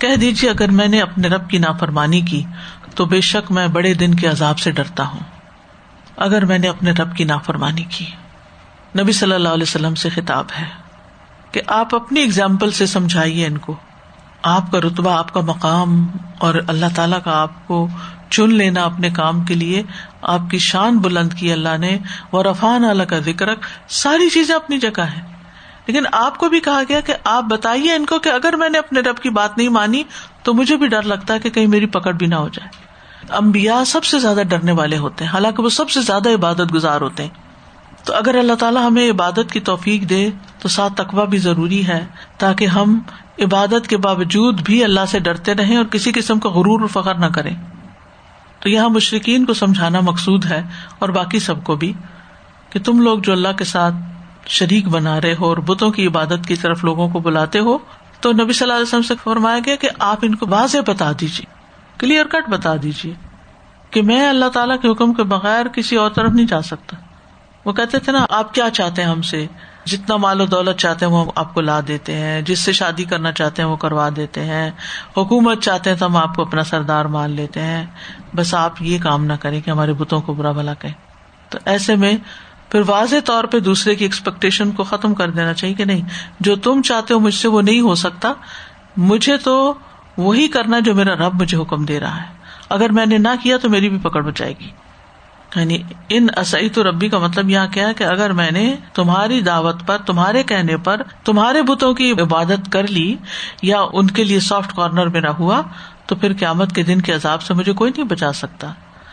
کہہ 0.00 0.16
دیجیے 0.16 0.50
اگر 0.50 0.70
میں 0.70 0.88
نے 0.88 1.00
اپنے 1.00 1.28
رب 1.28 1.50
کی 1.50 1.58
نافرمانی 1.58 2.20
کی 2.20 2.44
تو 2.94 3.04
بے 3.04 3.20
شک 3.20 3.52
میں 3.52 3.68
بڑے 3.68 3.94
دن 3.94 4.14
کے 4.14 4.26
عذاب 4.26 4.58
سے 4.58 4.70
ڈرتا 4.70 5.08
ہوں۔ 5.08 5.20
اگر 6.16 6.44
میں 6.44 6.58
نے 6.58 6.68
اپنے 6.68 6.90
رب 6.90 7.16
کی 7.16 7.24
نافرمانی 7.24 7.82
کی۔ 7.82 8.06
نبی 8.98 9.12
صلی 9.12 9.32
اللہ 9.32 9.48
علیہ 9.48 9.62
وسلم 9.62 9.94
سے 9.94 10.08
خطاب 10.08 10.44
ہے 10.60 10.64
کہ 11.52 11.60
آپ 11.66 11.94
اپنی 11.94 12.22
اگزامپل 12.22 12.70
سے 12.70 12.86
سمجھائیے 12.86 13.46
ان 13.46 13.58
کو۔ 13.58 13.74
آپ 14.42 14.72
کا 14.72 14.78
رتبہ، 14.78 15.10
آپ 15.10 15.34
کا 15.34 15.40
مقام 15.40 16.06
اور 16.38 16.54
اللہ 16.66 16.86
تعالیٰ 16.94 17.22
کا 17.24 17.40
آپ 17.40 17.68
کو 17.68 17.88
چن 18.30 18.54
لینا 18.54 18.84
اپنے 18.84 19.10
کام 19.10 19.44
کے 19.44 19.54
لیے، 19.54 19.82
آپ 20.22 20.40
کی 20.50 20.58
شان 20.58 20.98
بلند 20.98 21.32
کی 21.32 21.52
اللہ 21.52 21.78
نے 21.78 21.98
وہ 22.32 22.42
رفان 22.42 22.84
اللہ 22.84 23.02
کا 23.02 23.18
ذکر 23.18 23.48
ساری 23.88 24.30
چیزیں 24.30 24.54
اپنی 24.54 24.78
جگہ 24.78 25.00
ہے 25.00 25.38
لیکن 25.86 26.02
آپ 26.12 26.38
کو 26.38 26.48
بھی 26.48 26.60
کہا 26.60 26.82
گیا 26.88 27.00
کہ 27.00 27.14
آپ 27.24 27.44
بتائیے 27.44 27.92
ان 27.92 28.06
کو 28.06 28.18
کہ 28.18 28.28
اگر 28.28 28.52
میں 28.52 28.68
نے 28.68 28.78
اپنے 28.78 29.00
رب 29.00 29.16
کی 29.16 29.30
بات 29.30 29.58
نہیں 29.58 29.68
مانی، 29.68 30.02
تو 30.42 30.54
مجھے 30.54 30.76
بھی 30.76 30.86
ڈر 30.86 31.02
لگتا 31.02 31.34
ہے 31.34 31.38
کہ 31.38 31.50
کہیں 31.50 31.66
میری 31.66 31.86
پکڑ 31.86 32.12
بھی 32.12 32.26
نہ 32.26 32.34
ہو 32.34 32.48
جائے۔ 32.48 32.68
امبیا 33.32 33.84
سب 33.84 34.04
سے 34.04 34.18
زیادہ 34.18 34.40
ڈرنے 34.42 34.72
والے 34.72 34.98
ہوتے 34.98 35.24
ہیں۔ 35.24 35.32
حالانکہ 35.32 35.62
وہ 35.62 35.68
سب 35.68 35.90
سے 35.90 36.00
زیادہ 36.00 36.28
عبادت 36.28 36.74
گزار 36.74 37.00
ہوتے 37.00 37.22
ہیں۔ 37.22 37.30
تو 38.04 38.14
اگر 38.14 38.34
اللہ 38.38 38.52
تعالیٰ 38.52 38.86
ہمیں 38.86 39.10
عبادت 39.10 39.52
کی 39.52 39.60
توفیق 39.60 40.02
دے، 40.02 40.30
تو 40.58 40.68
ساتھ 40.68 40.92
تقوا 40.92 41.24
بھی 41.24 41.38
ضروری 41.38 41.86
ہے 41.86 42.06
تاکہ 42.38 42.66
ہم 42.66 42.98
عبادت 43.44 43.88
کے 43.88 43.96
باوجود 43.96 44.60
بھی 44.60 44.84
اللہ 44.84 45.00
سے 45.08 45.18
ڈرتے 45.18 45.54
رہیں 45.54 45.76
اور 45.76 45.84
کسی 45.84 46.12
قسم 46.12 46.38
کا 46.38 46.48
غرور 46.48 46.88
فخر 46.88 47.14
نہ 47.14 47.26
کریں۔ 47.26 47.56
تو 48.60 48.68
یہاں 48.68 48.88
مشرقین 48.88 49.44
کو 49.44 49.54
سمجھانا 49.54 50.00
مقصود 50.00 50.44
ہے 50.44 50.62
اور 50.98 51.08
باقی 51.08 51.38
سب 51.38 51.64
کو 51.64 51.76
بھی 51.76 51.92
کہ 52.70 52.80
تم 52.80 53.00
لوگ 53.00 53.18
جو 53.18 53.32
اللہ 53.32 53.56
کے 53.58 53.64
ساتھ 53.64 53.94
شریک 54.46 54.88
بنا 54.88 55.20
رہے 55.20 55.34
ہو 55.40 55.44
اور 55.44 55.56
بتوں 55.56 55.90
کی 55.90 56.06
عبادت 56.06 56.46
کی 56.46 56.56
طرف 56.56 56.84
لوگوں 56.84 57.08
کو 57.08 57.18
بلاتے 57.18 57.58
ہو، 57.58 57.78
تو 58.20 58.32
نبی 58.32 58.52
صلی 58.52 58.64
اللہ 58.64 58.72
علیہ 58.72 58.82
وسلم 58.82 59.02
سے 59.02 59.14
فرمایا 59.24 59.58
گیا 59.66 59.76
کہ 59.76 59.88
آپ 59.98 60.18
ان 60.22 60.34
کو 60.34 60.46
واضح 60.48 60.78
بتا 60.86 61.12
دیجیے 61.20 61.46
کلیئر 61.98 62.26
کٹ 62.26 62.50
بتا 62.50 62.74
دیجیے 62.82 63.14
کہ 63.90 64.02
میں 64.02 64.28
اللہ 64.28 64.48
تعالیٰ 64.48 64.76
کے 64.82 64.88
حکم 64.88 65.12
کے 65.12 65.22
بغیر 65.22 65.68
کسی 65.68 65.96
اور 65.96 66.10
طرف 66.10 66.30
نہیں 66.30 66.46
جا 66.46 66.62
سکتا۔ 66.62 66.96
وہ 67.64 67.72
کہتے 67.72 67.98
تھے 67.98 68.12
نا، 68.12 68.26
آپ 68.30 68.54
کیا 68.54 68.70
چاہتے 68.70 69.02
ہیں 69.02 69.08
ہم 69.08 69.22
سے؟ 69.22 69.46
جتنا 69.88 70.16
مال 70.16 70.40
و 70.40 70.46
دولت 70.46 70.76
چاہتے 70.76 71.06
ہیں 71.06 71.12
وہ 71.12 71.32
آپ 71.34 71.54
کو 71.54 71.60
لا 71.60 71.80
دیتے 71.88 72.16
ہیں، 72.16 72.42
جس 72.42 72.58
سے 72.58 72.72
شادی 72.72 73.04
کرنا 73.04 73.32
چاہتے 73.32 73.62
ہیں 73.62 73.68
وہ 73.68 73.76
کروا 73.76 74.08
دیتے 74.16 74.44
ہیں۔ 74.44 74.70
حکومت 75.16 75.62
چاہتے 75.62 75.90
ہیں 75.90 75.96
تو 75.96 76.06
ہم 76.06 76.16
آپ 76.16 76.34
کو 76.34 76.42
اپنا 76.42 76.64
سردار 76.64 77.04
مان 77.04 77.30
لیتے 77.30 77.60
ہیں۔ 77.60 77.86
بس 78.34 78.54
آپ 78.54 78.82
یہ 78.82 78.98
کام 78.98 79.24
نہ 79.24 79.32
کریں 79.40 79.60
کہ 79.60 79.70
ہمارے 79.70 79.92
بتوں 79.92 80.20
کو 80.20 80.34
برا 80.34 80.52
بلا 80.52 80.74
کہ 80.74 80.88
تو 81.48 81.58
ایسے 81.64 81.96
میں 81.96 82.16
پھر 82.70 82.82
واضح 82.86 83.16
طور 83.24 83.44
پہ 83.44 83.60
دوسرے 83.60 83.94
کی 83.94 84.04
ایکسپیکٹیشن 84.04 84.70
کو 84.70 84.84
ختم 84.84 85.14
کر 85.14 85.30
دینا 85.30 85.54
چاہیے 85.54 85.74
کہ 85.74 85.84
نہیں، 85.84 86.00
جو 86.40 86.56
تم 86.56 86.82
چاہتے 86.82 87.14
ہو 87.14 87.18
مجھ 87.18 87.34
سے 87.34 87.48
وہ 87.48 87.62
نہیں 87.62 87.80
ہو 87.80 87.94
سکتا۔ 87.94 88.32
مجھے 88.96 89.36
تو 89.36 89.74
وہی 90.16 90.48
کرنا 90.48 90.78
جو 90.78 90.94
میرا 90.94 91.14
رب 91.14 91.42
مجھے 91.42 91.58
حکم 91.58 91.84
دے 91.84 92.00
رہا 92.00 92.22
ہے۔ 92.22 92.26
اگر 92.68 92.90
میں 92.90 93.06
نے 93.06 93.18
نہ 93.18 93.28
کیا 93.42 93.56
تو 93.56 93.68
میری 93.68 93.88
بھی 93.88 93.98
پکڑ 93.98 94.22
بچائے 94.22 94.54
گی۔ 94.60 94.70
یعنی 95.56 95.78
ان 96.08 96.26
تو 96.74 96.84
ربی 96.84 97.08
کا 97.08 97.18
مطلب 97.18 97.50
یہاں 97.50 97.66
کیا 97.66 97.88
ہے 97.88 97.94
کہ 97.94 98.04
اگر 98.04 98.32
میں 98.32 98.50
نے 98.50 98.74
تمہاری 98.94 99.40
دعوت 99.40 99.86
پر، 99.86 99.98
تمہارے 99.98 100.42
کہنے 100.42 100.76
پر، 100.76 101.02
تمہارے 101.24 101.62
بتوں 101.62 101.94
کی 101.94 102.12
عبادت 102.12 102.72
کر 102.72 102.86
لی 102.86 103.16
یا 103.62 103.76
ان 103.92 104.06
کے 104.06 104.24
لیے 104.24 104.40
سافٹ 104.40 104.76
کارنر 104.76 105.06
میرا 105.06 105.30
ہوا، 105.30 105.62
تو 106.06 106.16
پھر 106.16 106.32
قیامت 106.38 106.74
کے 106.74 106.82
دن 106.82 107.00
کے 107.00 107.12
عذاب 107.12 107.42
سے 107.42 107.54
مجھے 107.54 107.72
کوئی 107.72 107.92
نہیں 107.96 108.06
بچا 108.06 108.32
سکتا۔ 108.32 108.72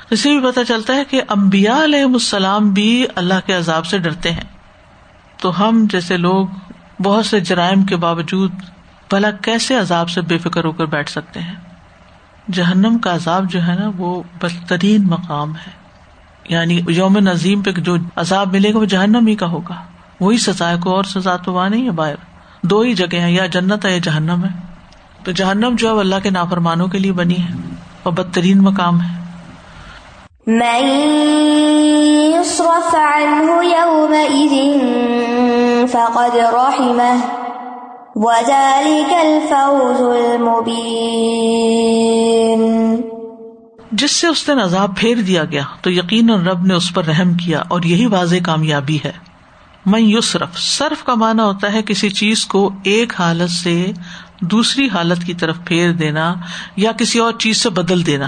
اسے 0.09 0.29
بھی 0.29 0.51
پتا 0.51 0.65
چلتا 0.65 0.95
ہے 0.95 1.03
کہ 1.05 1.21
امبیا 1.27 1.83
علیہ 1.83 2.03
السلام 2.03 2.69
بھی 2.69 3.05
اللہ 3.15 3.33
کے 3.45 3.53
عذاب 3.53 3.85
سے 3.85 3.97
ڈرتے 3.97 4.31
ہیں۔ 4.31 4.43
تو 5.37 5.69
ہم 5.69 5.87
جیسے 5.89 6.17
لوگ 6.17 6.47
بہت 7.01 7.25
سے 7.25 7.39
جرائم 7.39 7.83
کے 7.83 7.95
باوجود 7.95 8.51
بھلا 9.09 9.31
کیسے 9.31 9.77
عذاب 9.77 10.09
سے 10.09 10.21
بے 10.21 10.37
فکر 10.37 10.65
ہو 10.65 10.71
کر 10.71 10.85
بیٹھ 10.85 11.09
سکتے 11.09 11.39
ہیں؟ 11.39 11.55
جہنم 12.51 12.97
کا 12.97 13.15
عذاب 13.15 13.51
جو 13.51 13.67
ہے 13.67 13.75
نا، 13.79 13.91
وہ 13.97 14.23
بدترین 14.41 15.07
مقام 15.07 15.55
ہے۔ 15.55 15.84
یعنی 16.49 16.81
یوم 16.89 17.17
نظیم 17.17 17.61
پہ 17.61 17.71
جو 17.71 17.95
عذاب 18.15 18.53
ملے 18.53 18.73
گا 18.73 18.79
وہ 18.79 18.85
جہنم 18.85 19.27
ہی 19.27 19.35
کا 19.35 19.45
ہوگا۔ 19.45 19.75
وہی 20.19 20.37
سزا 20.37 20.69
ہے، 20.69 20.75
کوئی 20.83 20.95
اور 20.95 21.03
سزا 21.03 21.35
تو 21.35 21.53
وہاں 21.53 21.69
نہیں 21.69 21.85
ہے 21.85 21.91
باہر۔ 21.91 22.15
دو 22.63 22.79
ہی 22.79 22.93
جگہ 22.93 23.17
ہیں، 23.17 23.31
یا 23.31 23.45
جنت 23.45 23.85
ہے 23.85 23.91
یا 23.91 23.97
جہنم 23.97 24.43
ہے۔ 24.43 24.59
تو 25.23 25.31
جہنم 25.31 25.75
جو 25.77 25.95
ہے 25.95 25.99
اللہ 25.99 26.15
کے 26.23 26.29
نافرمانوں 26.29 26.87
کے 26.87 26.97
لیے 26.97 27.11
بنی 27.11 27.37
ہے 27.37 27.75
اور 28.03 28.13
بدترین 28.13 28.57
مقام 28.57 29.01
ہے۔ 29.01 29.25
جس 43.95 44.11
سے 44.11 44.27
اس 44.27 44.47
دن 44.47 44.59
عذاب 44.59 44.97
پھیر 44.97 45.17
دیا 45.17 45.45
گیا، 45.45 45.63
تو 45.81 45.91
یقین 45.91 46.29
رب 46.29 46.65
نے 46.65 46.73
اس 46.73 46.93
پر 46.93 47.05
رحم 47.05 47.33
کیا 47.33 47.63
اور 47.67 47.81
یہی 47.83 48.05
واضح 48.05 48.35
کامیابی 48.43 48.99
ہے۔ 49.05 49.11
میں 49.85 49.99
یوسرف 49.99 50.59
صرف 50.59 51.03
کا 51.03 51.15
مانا 51.15 51.43
ہوتا 51.43 51.73
ہے 51.73 51.81
کسی 51.81 52.09
چیز 52.09 52.45
کو 52.45 52.73
ایک 52.83 53.13
حالت 53.19 53.49
سے 53.49 53.91
دوسری 54.41 54.89
حالت 54.89 55.23
کی 55.23 55.33
طرف 55.33 55.57
پھیر 55.65 55.91
دینا 55.91 56.33
یا 56.75 56.91
کسی 56.91 57.19
اور 57.19 57.33
چیز 57.33 57.57
سے 57.57 57.69
بدل 57.69 58.05
دینا۔ 58.05 58.27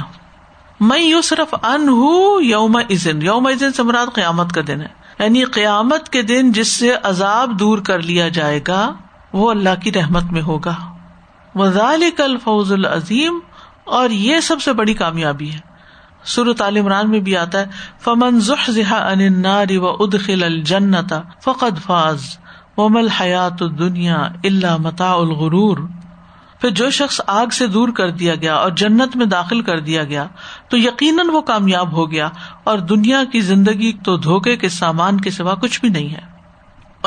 میں 0.80 1.00
یو 1.00 1.22
صرف 1.22 1.56
ان 1.64 1.90
ہوں 1.90 2.42
یوم 2.42 2.76
ازن 2.90 3.22
یوم 3.22 3.48
ازن 3.48 3.74
سے 3.74 3.84
مراد 3.84 4.14
قیامت 4.14 4.54
کا 4.54 4.62
دن 4.68 4.82
ہے۔ 4.82 4.88
یعنی 5.20 5.44
قیامت 5.44 6.10
کے 6.10 6.22
دن 6.22 6.52
جس 6.52 6.68
سے 6.68 6.96
عذاب 7.04 7.60
دور 7.60 7.78
کر 7.78 8.02
لیا 8.02 8.28
جائے 8.28 8.60
گا، 8.68 8.94
وہ 9.34 9.52
اللہ 9.52 9.82
کی 9.84 9.92
رحمت 9.92 10.24
میں 10.24 10.42
ہوگا۔ 10.42 10.76
وزال 11.56 12.04
الفوز 12.18 12.72
العظیم 12.72 13.40
اور 13.88 14.10
یہ 14.10 14.40
سب 14.40 14.62
سے 14.62 14.74
بڑی 14.74 14.94
کامیابی 14.94 15.52
ہے۔ 15.52 15.60
سر 16.24 16.62
عمران 16.62 17.10
میں 17.10 17.20
بھی 17.20 17.38
آتا 17.38 17.60
ہے، 17.60 17.66
فمن 18.00 18.40
ان 18.92 19.46
و 19.78 19.88
ادخل 19.90 20.44
الجنتا 20.44 21.22
فقد 21.44 21.84
فاز۔ 21.86 22.24
ومل 22.78 23.08
حیات 23.08 23.60
دنیا 23.60 24.16
اللہ 24.44 24.78
متا 24.78 25.12
الغرور۔ 25.12 25.78
پھر 26.62 26.70
جو 26.70 26.90
شخص 26.90 27.22
آگ 27.28 27.48
سے 27.48 27.68
دور 27.68 27.90
کر 27.90 28.10
دیا 28.10 28.36
گیا 28.36 28.56
اور 28.56 28.72
جنت 28.72 29.16
میں 29.16 29.26
داخل 29.26 29.62
کر 29.62 29.80
دیا 29.80 30.04
گیا، 30.04 30.28
تو 30.70 30.78
یقیناً 30.78 31.30
وہ 31.30 31.42
کامیاب 31.42 31.92
ہو 31.92 32.12
گیا 32.12 32.30
اور 32.64 32.78
دنیا 32.78 33.24
کی 33.32 33.42
زندگی 33.42 33.94
تو 33.94 34.18
دھوکے 34.18 34.58
کے 34.58 34.70
سامان 34.70 35.22
کے 35.22 35.32
سوا 35.32 35.56
کچھ 35.56 35.82
بھی 35.82 35.90
نہیں 35.90 36.10
ہے۔ 36.10 36.37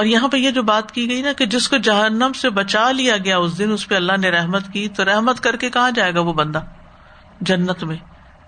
اور 0.01 0.07
یہاں 0.07 0.29
پہ 0.29 0.37
یہ 0.37 0.51
جو 0.51 0.63
بات 0.63 0.93
کی 0.93 1.11
گئی 1.11 1.23
نا 1.23 1.33
کہ 1.33 1.47
جس 1.47 1.69
کو 1.69 1.77
جہنم 1.77 2.33
سے 2.33 2.51
بچا 2.51 2.91
لیا 2.91 3.17
گیا 3.17 3.39
اس 3.39 3.59
دن، 3.59 3.73
اس 3.73 3.89
پہ 3.89 3.95
اللہ 3.95 4.13
نے 4.21 4.31
رحمت 4.31 4.63
کی، 4.73 4.89
تو 4.89 5.05
رحمت 5.05 5.41
کر 5.41 5.57
کے 5.57 5.71
کہاں 5.71 5.91
جائے 5.91 6.15
گا 6.15 6.21
وہ 6.21 6.33
بندہ؟ 6.33 6.61
جنت 7.41 7.85
میں۔ 7.85 7.97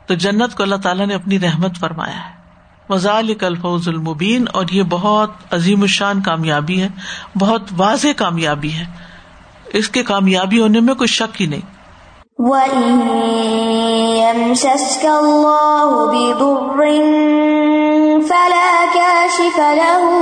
تو 0.07 0.15
جنت 0.15 0.57
کو 0.57 0.63
اللہ 0.63 0.77
تعالیٰ 0.77 1.07
نے 1.07 1.15
اپنی 1.15 1.41
رحمت 1.41 1.77
فرمایا 1.77 2.17
ہے۔ 2.17 2.35
وزال 2.89 3.33
الفوز 3.41 3.89
المبین 3.89 4.45
اور 4.53 4.65
یہ 4.71 4.83
بہت 4.83 5.31
عظیم 5.51 5.83
الشان 5.83 6.21
کامیابی 6.21 6.83
ہے، 6.83 6.89
بہت 7.39 7.63
واضح 7.77 8.09
کامیابی 8.17 8.73
ہے۔ 8.73 8.85
اس 9.73 9.89
کے 9.89 10.03
کامیابی 10.03 10.61
ہونے 10.61 10.81
میں 10.81 10.95
کوئی 10.95 11.09
شک 11.09 11.43
ہی 11.43 11.47
نہیں۔ 11.47 11.61
فلا 18.29 18.85
كاشف 18.95 19.59
له 19.59 20.19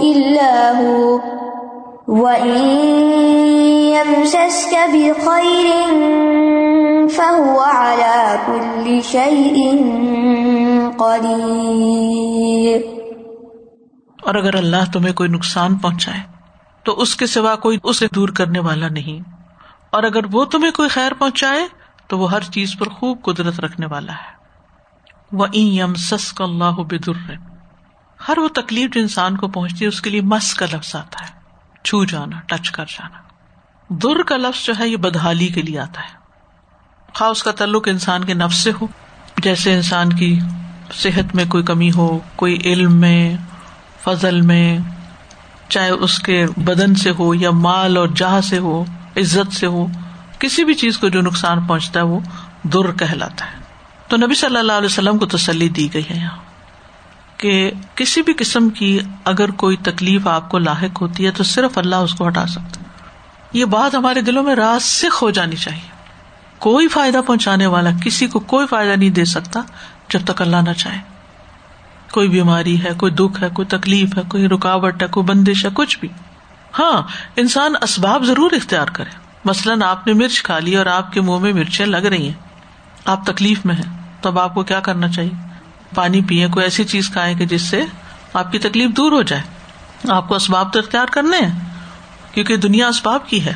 إلا 0.00 0.72
هو. 0.82 1.18
وإن 2.08 2.58
يمسسك 3.92 4.74
بخير 4.74 5.86
فهو 7.08 7.60
على 7.60 8.36
كل 8.46 9.00
شيء 9.04 9.76
قدير. 10.98 12.80
اور 14.22 14.34
اگر 14.34 14.54
اللہ 14.54 14.92
تمہیں 14.92 15.14
کوئی 15.14 15.28
نقصان 15.28 15.74
پہنچائے، 15.74 16.20
تو 16.82 17.00
اس 17.00 17.16
کے 17.16 17.26
سوا 17.26 17.56
کوئی 17.56 17.78
اسے 17.82 18.06
دور 18.14 18.28
کرنے 18.28 18.58
والا 18.58 18.88
نہیں۔ 18.88 19.30
اور 19.90 20.02
اگر 20.02 20.20
وہ 20.32 20.44
تمہیں 20.44 20.72
کوئی 20.72 20.88
خیر 20.88 21.12
پہنچائے، 21.14 21.60
تو 22.08 22.18
وہ 22.18 22.30
ہر 22.30 22.40
چیز 22.40 22.74
پر 22.78 22.88
خوب 22.88 23.22
قدرت 23.22 23.60
رکھنے 23.60 23.86
والا 23.86 24.12
ہے۔ 24.12 24.35
وہ 25.32 25.56
یم 25.56 25.94
سس 25.94 26.32
کا 26.32 26.44
اللہ 26.44 26.70
بدر 26.70 27.32
ہر 28.28 28.38
وہ 28.38 28.48
تکلیف 28.48 28.90
جو 28.94 29.00
انسان 29.00 29.36
کو 29.36 29.48
پہنچتی 29.48 29.84
ہے، 29.84 29.88
اس 29.88 30.02
کے 30.02 30.10
لیے 30.10 30.20
مس 30.20 30.54
کا 30.54 30.66
لفظ 30.66 30.96
آتا 30.96 31.26
ہے۔ 31.26 31.32
چھو 31.84 32.04
جانا، 32.04 32.40
ٹچ 32.46 32.70
کر 32.70 32.84
جانا۔ 32.88 33.18
در 33.90 34.22
کا 34.22 34.36
لفظ 34.36 34.66
جو 34.66 34.72
ہے، 34.78 34.88
یہ 34.88 34.96
بدحالی 34.96 35.46
کے 35.46 35.62
لیے 35.62 35.78
آتا 35.78 36.00
ہے۔ 36.00 36.16
خاص 37.14 37.30
اس 37.30 37.42
کا 37.42 37.50
تعلق 37.50 37.88
انسان 37.88 38.24
کے 38.24 38.34
نفس 38.34 38.56
سے 38.56 38.70
ہو، 38.80 38.86
جیسے 39.38 39.74
انسان 39.74 40.12
کی 40.12 40.40
صحت 40.92 41.34
میں 41.34 41.44
کوئی 41.48 41.64
کمی 41.64 41.90
ہو، 41.96 42.18
کوئی 42.36 42.58
علم 42.64 42.96
میں، 42.96 43.36
فضل 44.04 44.40
میں، 44.40 44.78
چاہے 45.68 45.90
اس 45.90 46.18
کے 46.18 46.46
بدن 46.56 46.94
سے 46.94 47.10
ہو 47.18 47.34
یا 47.34 47.50
مال 47.50 47.96
اور 47.96 48.08
جہاں 48.08 48.40
سے 48.40 48.58
ہو، 48.58 48.84
عزت 49.16 49.52
سے 49.52 49.66
ہو، 49.66 49.86
کسی 50.38 50.64
بھی 50.64 50.74
چیز 50.74 50.98
کو 50.98 51.08
جو 51.08 51.20
نقصان 51.20 51.66
پہنچتا 51.66 52.00
ہے، 52.00 52.04
وہ 52.04 52.20
در 52.64 52.92
کہلاتا 52.92 53.52
ہے۔ 53.52 53.65
تو 54.08 54.16
نبی 54.16 54.34
صلی 54.34 54.56
اللہ 54.56 54.72
علیہ 54.72 54.86
وسلم 54.86 55.18
کو 55.18 55.26
تسلی 55.26 55.68
دی 55.68 55.94
گئی 55.94 56.02
ہے 56.10 56.16
یہاں 56.16 56.36
کہ 57.36 57.70
کسی 57.94 58.22
بھی 58.22 58.32
قسم 58.38 58.68
کی 58.68 58.98
اگر 59.24 59.50
کوئی 59.50 59.76
تکلیف 59.76 60.26
آپ 60.26 60.48
کو 60.48 60.58
لاحق 60.58 61.02
ہوتی 61.02 61.26
ہے 61.26 61.30
تو 61.30 61.44
صرف 61.44 61.78
اللہ 61.78 61.96
اس 61.96 62.14
کو 62.14 62.28
ہٹا 62.28 62.46
سکتا 62.46 62.82
یہ 63.52 63.64
بات 63.64 63.94
ہمارے 63.94 64.20
دلوں 64.20 64.42
میں 64.42 64.54
راسک 64.54 65.16
ہو 65.22 65.30
جانی 65.30 65.56
چاہیے۔ 65.56 65.90
کوئی 66.58 66.88
فائدہ 66.88 67.20
پہنچانے 67.26 67.66
والا 67.66 67.90
کسی 68.02 68.26
کو 68.26 68.40
کوئی 68.40 68.66
فائدہ 68.66 68.92
نہیں 68.92 69.10
دے 69.10 69.24
سکتا 69.24 69.60
جب 70.08 70.20
تک 70.24 70.42
اللہ 70.42 70.56
نہ 70.56 70.72
چاہے۔ 70.72 70.98
کوئی 72.12 72.28
بیماری 72.28 72.84
ہے، 72.84 72.90
کوئی 72.96 73.12
دکھ 73.12 73.42
ہے، 73.42 73.48
کوئی 73.48 73.66
تکلیف 73.66 74.16
ہے، 74.16 74.22
کوئی 74.28 74.48
رکاوٹ 74.48 75.02
ہے، 75.02 75.08
کوئی 75.08 75.24
بندش 75.24 75.64
ہے، 75.64 75.70
کچھ 75.74 75.98
بھی۔ 75.98 76.08
ہاں 76.78 77.02
انسان 77.36 77.74
اسباب 77.82 78.24
ضرور 78.24 78.50
اختیار 78.52 78.86
کرے۔ 78.86 79.10
مثلاً 79.44 79.82
آپ 79.82 80.06
نے 80.06 80.12
مرچ 80.12 80.42
کھا 80.42 80.58
لی 80.58 80.76
اور 80.76 80.86
آپ 80.86 81.12
کے 81.12 81.20
منہ 81.20 81.38
میں 81.38 81.52
مرچیں 81.52 81.86
لگ 81.86 81.96
رہی 81.96 82.26
ہیں۔ 82.26 82.34
آپ 83.04 83.26
تکلیف 83.26 83.66
میں 83.66 83.74
ہیں۔ 83.74 83.95
تو 84.20 84.28
اب 84.28 84.38
آپ 84.38 84.54
کو 84.54 84.62
کیا 84.62 84.80
کرنا 84.80 85.08
چاہیے؟ 85.08 85.30
پانی 85.94 86.20
پیئے 86.20 86.48
کوئی 86.48 86.64
ایسی 86.64 86.84
چیز 86.84 87.10
کھائے 87.10 87.34
کہ 87.34 87.46
جس 87.46 87.62
سے 87.62 87.82
آپ 88.32 88.52
کی 88.52 88.58
تکلیف 88.58 88.90
دور 88.90 89.12
ہو 89.12 89.22
جائے۔ 89.22 89.42
آپ 90.08 90.28
کو 90.28 90.34
اسباب 90.34 90.72
تو 90.72 90.78
اختیار 90.78 91.06
کرنے 91.10 91.46
ہیں، 91.46 91.58
کیونکہ 92.34 92.56
دنیا 92.56 92.88
اسباب 92.88 93.28
کی 93.28 93.44
ہے۔ 93.44 93.52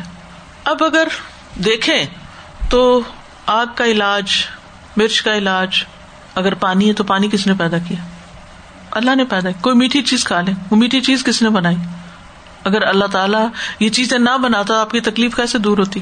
اب 0.64 0.84
اگر 0.84 1.08
دیکھیں 1.64 2.04
تو 2.68 3.00
آگ 3.46 3.66
کا 3.74 3.84
علاج، 3.84 4.32
مرچ 4.96 5.22
کا 5.22 5.36
علاج، 5.36 5.84
اگر 6.34 6.54
پانی 6.54 6.88
ہے 6.88 6.92
تو 6.92 7.04
پانی 7.04 7.28
کس 7.32 7.46
نے 7.46 7.52
پیدا 7.58 7.78
کیا؟ 7.78 8.06
اللہ 8.90 9.14
نے 9.14 9.24
پیدا 9.24 9.48
کوئی 9.60 9.76
میٹھی 9.76 10.02
چیز 10.02 10.24
کھا 10.24 10.40
لے 10.40 10.52
وہ 10.70 10.76
میٹھی 10.76 11.00
چیز 11.00 11.24
کس 11.24 11.42
نے 11.42 11.48
بنائی؟ 11.48 11.76
اگر 12.64 12.82
اللہ 12.82 13.04
تعالیٰ 13.04 13.48
یہ 13.80 13.88
چیزیں 13.88 14.18
نہ 14.18 14.38
بناتا 14.42 14.80
آپ 14.80 14.90
کی 14.90 15.00
تکلیف 15.00 15.36
کیسے 15.36 15.58
دور 15.58 15.78
ہوتی؟ 15.78 16.00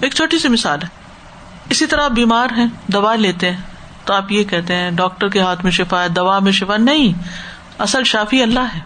ایک 0.00 0.14
چھوٹی 0.14 0.38
سی 0.38 0.48
مثال 0.48 0.78
ہے۔ 0.82 0.88
اسی 1.70 1.86
طرح 1.86 2.04
آپ 2.04 2.10
بیمار 2.10 2.48
ہیں، 2.56 2.66
دوا 2.86 3.14
لیتے 3.14 3.50
ہیں۔ 3.50 3.60
تو 4.04 4.14
آپ 4.14 4.32
یہ 4.32 4.44
کہتے 4.44 4.74
ہیں، 4.74 4.90
ڈاکٹر 4.90 5.28
کے 5.28 5.40
ہاتھ 5.40 5.62
میں 5.62 5.72
شفا 5.72 6.02
ہے، 6.02 6.08
دوا 6.08 6.38
میں 6.38 6.52
شفا، 6.52 6.76
نہیں، 6.76 7.12
اصل 7.78 8.04
شافی 8.04 8.42
اللہ 8.42 8.74
ہے۔ 8.74 8.80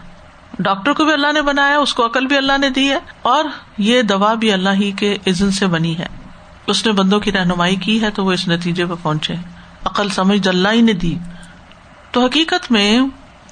ڈاکٹر 0.59 0.93
کو 0.93 1.05
بھی 1.05 1.13
اللہ 1.13 1.31
نے 1.33 1.41
بنایا، 1.41 1.77
اس 1.77 1.93
کو 1.93 2.05
عقل 2.05 2.25
بھی 2.25 2.37
اللہ 2.37 2.57
نے 2.57 2.69
دی 2.69 2.89
ہے، 2.89 2.99
اور 3.21 3.45
یہ 3.77 4.01
دوا 4.01 4.33
بھی 4.33 4.51
اللہ 4.51 4.69
ہی 4.69 4.91
کے 4.91 5.17
عزن 5.27 5.51
سے 5.51 5.67
بنی 5.67 5.97
ہے۔ 5.97 6.07
اس 6.67 6.85
نے 6.85 6.91
بندوں 6.91 7.19
کی 7.19 7.31
رہنمائی 7.31 7.75
کی 7.75 8.01
ہے 8.01 8.09
تو 8.11 8.25
وہ 8.25 8.31
اس 8.31 8.47
نتیجے 8.47 8.85
پہ 8.85 8.93
پہنچے۔ 9.01 9.35
عقل 9.85 10.09
سمجھ 10.09 10.47
اللہ 10.47 10.69
ہی 10.73 10.81
نے 10.81 10.93
دی۔ 10.93 11.17
تو 12.11 12.25
حقیقت 12.25 12.71
میں 12.71 12.99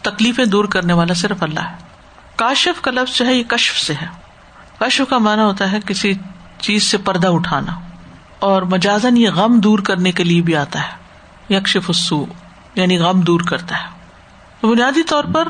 تکلیفیں 0.02 0.46
دور 0.46 0.66
کرنے 0.66 0.94
والا 0.94 1.14
صرف 1.14 1.44
اللہ 1.44 1.60
ہے۔ 1.60 1.76
کاشف 2.36 2.82
کا 2.82 2.92
لفظ 2.92 3.18
جو 3.18 3.26
ہے 3.26 3.34
یہ 3.34 3.44
کشف 3.44 3.80
سے 3.80 3.94
ہے۔ 3.94 4.08
کشف 4.80 5.10
کا 5.10 5.18
مانا 5.18 5.46
ہوتا 5.46 5.72
ہے 5.72 5.80
کسی 5.86 6.14
چیز 6.60 6.84
سے 6.84 6.98
پردہ 6.98 7.28
اٹھانا، 7.28 7.72
اور 8.40 8.62
مجازن 8.62 9.18
یہ 9.18 9.30
غم 9.30 9.60
دور 9.60 9.80
کرنے 9.80 10.12
کے 10.12 10.24
لیے 10.24 10.42
بھی 10.42 10.56
آتا 10.56 10.80
ہے۔ 10.80 11.05
یکشف 11.50 11.86
السو 11.88 12.26
یعنی 12.76 12.98
غم 12.98 13.22
دور 13.22 13.42
کرتا 13.42 13.76
ہے۔ 13.76 14.68
بنیادی 14.68 15.04
طور 15.04 15.24
پر 15.24 15.48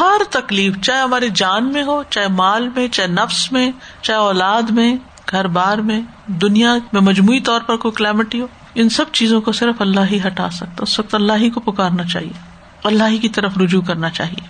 ہر 0.00 0.22
تکلیف، 0.30 0.80
چاہے 0.82 1.00
ہماری 1.00 1.28
جان 1.34 1.72
میں 1.72 1.82
ہو، 1.82 2.02
چاہے 2.10 2.28
مال 2.28 2.68
میں، 2.68 2.88
چاہے 2.88 3.08
نفس 3.08 3.52
میں، 3.52 3.72
چاہے 4.02 4.18
اولاد 4.18 4.62
میں، 4.62 4.96
گھر 5.30 5.46
بار 5.46 5.78
میں، 5.78 6.00
دنیا 6.26 6.74
میں 6.92 7.00
مجموعی 7.00 7.40
طور 7.40 7.60
پر 7.60 7.76
کوئی 7.76 7.92
کلیمٹی 7.92 8.40
ہو، 8.40 8.46
ان 8.74 8.88
سب 8.88 9.04
چیزوں 9.12 9.40
کو 9.40 9.52
صرف 9.52 9.80
اللہ 9.80 10.00
ہی 10.10 10.18
ہٹا 10.26 10.50
سکتا، 10.50 10.82
اس 10.82 10.98
وقت 10.98 11.14
اللہ 11.14 11.32
ہی 11.32 11.50
کو 11.50 11.60
پکارنا 11.60 12.04
چاہیے، 12.04 12.38
اللہ 12.84 13.04
ہی 13.04 13.18
کی 13.18 13.28
طرف 13.28 13.58
رجوع 13.58 13.82
کرنا 13.82 14.10
چاہیے۔ 14.10 14.48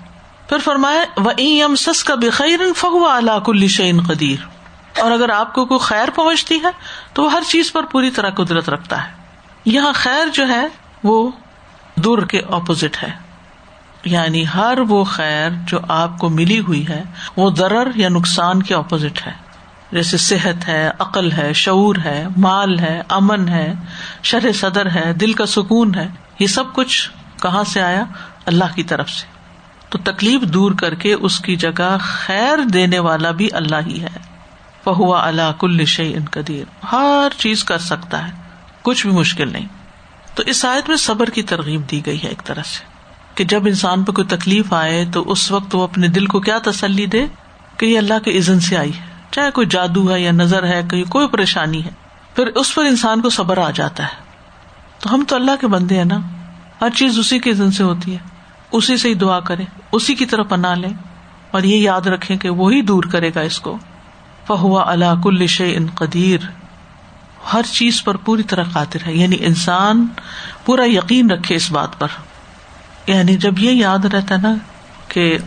پھر 0.49 0.59
فرمائے 0.59 1.23
و 1.65 1.77
سس 1.77 2.05
کا 2.05 2.15
بخیر 2.15 2.61
فہو 2.77 3.09
اللہ 3.09 3.39
کل 3.39 3.67
شعین 3.69 4.01
قدیر 4.03 4.47
اور 5.01 5.11
اگر 5.11 5.29
آپ 5.29 5.55
کو 5.55 5.65
کوئی 5.65 5.81
خیر 5.81 6.11
پہنچتی 6.15 6.59
ہے، 6.63 6.71
تو 7.13 7.23
وہ 7.23 7.33
ہر 7.33 7.43
چیز 7.49 7.73
پر 7.73 7.83
پوری 7.83 8.11
طرح 8.11 8.31
قدرت 8.31 8.69
رکھتا 8.69 9.05
ہے۔ 9.05 9.20
یہاں 9.65 9.93
خیر 9.95 10.27
جو 10.33 10.49
ہے 10.49 10.67
وہ 11.03 11.31
دور 11.97 12.19
کے 12.19 12.41
اپوزٹ 12.41 13.03
ہے۔ 13.03 13.11
یعنی 14.05 14.45
ہر 14.55 14.79
وہ 14.89 15.05
خیر 15.05 15.51
جو 15.67 15.79
آپ 15.89 16.19
کو 16.19 16.29
ملی 16.29 16.61
ہوئی 16.61 16.89
ہے، 16.89 17.03
وہ 17.37 17.51
درر 17.51 17.91
یا 17.95 18.09
نقصان 18.09 18.63
کے 18.63 18.75
اپوزٹ 18.75 19.27
ہے۔ 19.27 19.33
جیسے 19.93 20.17
صحت 20.17 20.69
ہے، 20.69 20.91
عقل 20.99 21.33
ہے، 21.33 21.53
شعور 21.53 21.97
ہے، 22.05 22.27
مال 22.37 22.79
ہے، 22.79 23.03
امن 23.09 23.49
ہے، 23.49 23.73
شرح 24.23 24.53
صدر 24.53 24.91
ہے، 24.91 25.13
دل 25.13 25.33
کا 25.33 25.47
سکون 25.47 25.95
ہے۔ 25.95 26.09
یہ 26.39 26.47
سب 26.47 26.73
کچھ 26.73 27.11
کہاں 27.43 27.65
سے 27.65 27.83
آیا؟ 27.83 28.05
اللہ 28.47 28.65
کی 28.75 28.83
طرف 28.83 29.11
سے۔ 29.11 29.27
تو 29.89 29.99
تکلیف 29.99 30.41
دور 30.41 30.73
کر 30.73 30.95
کے 30.95 31.15
اس 31.15 31.41
کی 31.41 31.57
جگہ 31.57 31.97
خیر 32.01 32.59
دینے 32.63 32.99
والا 32.99 33.31
بھی 33.31 33.49
اللہ 33.53 33.77
ہی 33.87 34.03
ہے۔ 34.03 34.19
فہوا 34.85 35.27
اللہ 35.27 35.53
کل 35.59 35.85
شعی 35.85 36.15
ان 36.15 36.25
قدیر۔ 36.31 36.85
ہر 36.93 37.39
چیز 37.39 37.65
کر 37.65 37.79
سکتا 37.79 38.29
ہے۔ 38.29 38.40
کچھ 38.83 39.07
بھی 39.07 39.17
مشکل 39.17 39.53
نہیں۔ 39.53 39.67
تو 40.35 40.43
اس 40.47 40.65
آیت 40.65 40.89
میں 40.89 40.97
صبر 40.97 41.27
کی 41.27 41.43
ترغیب 41.43 41.91
دی 41.91 42.07
گئی 42.07 42.23
ہے 42.23 42.29
ایک 42.29 42.45
طرح 42.45 42.63
سے 42.63 42.85
کہ 43.35 43.45
جب 43.45 43.67
انسان 43.67 44.05
پہ 44.05 44.13
کوئی 44.13 44.29
تکلیف 44.29 44.73
آئے 44.73 45.05
تو 45.13 45.31
اس 45.31 45.51
وقت 45.51 45.75
وہ 45.75 45.83
اپنے 45.83 46.09
دل 46.09 46.27
کو 46.27 46.41
کیا 46.41 46.59
تسلی 46.65 47.07
دے 47.07 47.27
کہ 47.77 47.87
یہ 47.87 47.99
اللہ 47.99 48.19
کے 48.25 48.39
عزن 48.39 48.61
سے 48.61 48.77
آئی 48.77 48.91
ہے۔ 48.91 49.11
چاہے 49.31 49.51
کوئی 49.51 49.67
جادو 49.67 50.15
ہے 50.15 50.21
یا 50.21 50.33
نظر 50.33 50.63
ہے 50.67 50.83
کہیں 50.91 51.05
کوئی 51.05 51.29
پریشانی 51.29 51.85
ہے، 51.85 51.91
پھر 52.37 52.47
اس 52.47 52.75
پر 52.75 52.85
انسان 52.85 53.21
کو 53.21 53.31
صبر 53.31 53.59
آ 53.59 53.71
جاتا 53.71 54.03
ہے۔ 54.03 54.23
تو 54.99 55.15
ہم 55.15 55.25
تو 55.29 55.37
اللہ 55.37 55.51
کے 55.61 55.67
بندے 55.67 55.97
ہیں 55.97 56.05
نا۔ 56.05 56.19
ہر 56.81 56.91
چیز 56.91 57.19
اسی 57.19 57.39
کے 57.39 57.51
عزن 57.51 57.71
سے 57.71 57.83
ہوتی 57.83 58.13
ہے۔ 58.13 58.19
اسی 58.73 58.97
سے 58.97 59.09
ہی 59.09 59.15
دعا 59.15 59.41
کرے 59.41 59.65
اسی 59.93 60.15
کی 60.15 60.27
طرف 60.27 60.47
اپنا 60.47 60.75
لیں۔ 60.75 60.93
اور 61.51 61.63
یہ 61.63 61.77
یاد 61.77 62.01
رکھے 62.01 62.37
کہ 62.37 62.51
وہی 62.51 62.83
دور 62.83 63.03
کرے 63.03 63.31
گا 63.35 63.41
اس 63.41 63.61
کو۔ 63.61 63.79
فہوا 64.47 64.91
اللہ 64.93 65.23
کل 65.23 65.47
ان 65.61 65.87
قدیر۔ 65.95 66.60
ہر 67.53 67.63
چیز 67.73 68.05
پر 68.05 68.17
پوری 68.17 68.43
طرح 68.43 68.65
قاطر 68.73 68.99
ہے۔ 69.07 69.15
یعنی 69.15 69.37
انسان 69.41 70.07
پورا 70.65 70.83
یقین 70.87 71.31
رکھے 71.31 71.55
اس 71.55 71.73
بات 71.73 71.99
پر۔ 71.99 72.09
یعنی 73.07 73.37
جب 73.37 73.59
یہ 73.59 73.71
یاد 73.71 74.05
رہتا 74.05 74.35
ہے 74.35 74.41
نا 74.41 74.55
کہ 75.09 75.39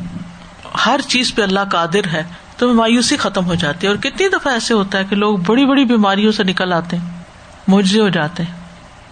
ہر 0.85 0.99
چیز 1.07 1.35
پہ 1.35 1.41
اللہ 1.41 1.59
قادر 1.71 2.07
ہے، 2.13 2.23
تو 2.57 2.73
مایوسی 2.73 3.17
ختم 3.17 3.45
ہو 3.45 3.55
جاتی 3.55 3.87
ہے۔ 3.87 3.91
اور 3.91 4.01
کتنی 4.01 4.27
دفعہ 4.27 4.53
ایسے 4.53 4.73
ہوتا 4.73 4.97
ہے 4.97 5.03
کہ 5.09 5.15
لوگ 5.15 5.37
بڑی 5.37 5.65
بڑی 5.65 5.85
بیماریوں 5.85 6.31
سے 6.31 6.43
نکل 6.43 6.73
آتے 6.73 6.97
ہیں 6.97 7.21
مجھے 7.67 8.01
ہو 8.01 8.09
جاتے 8.09 8.43
ہیں، 8.43 8.51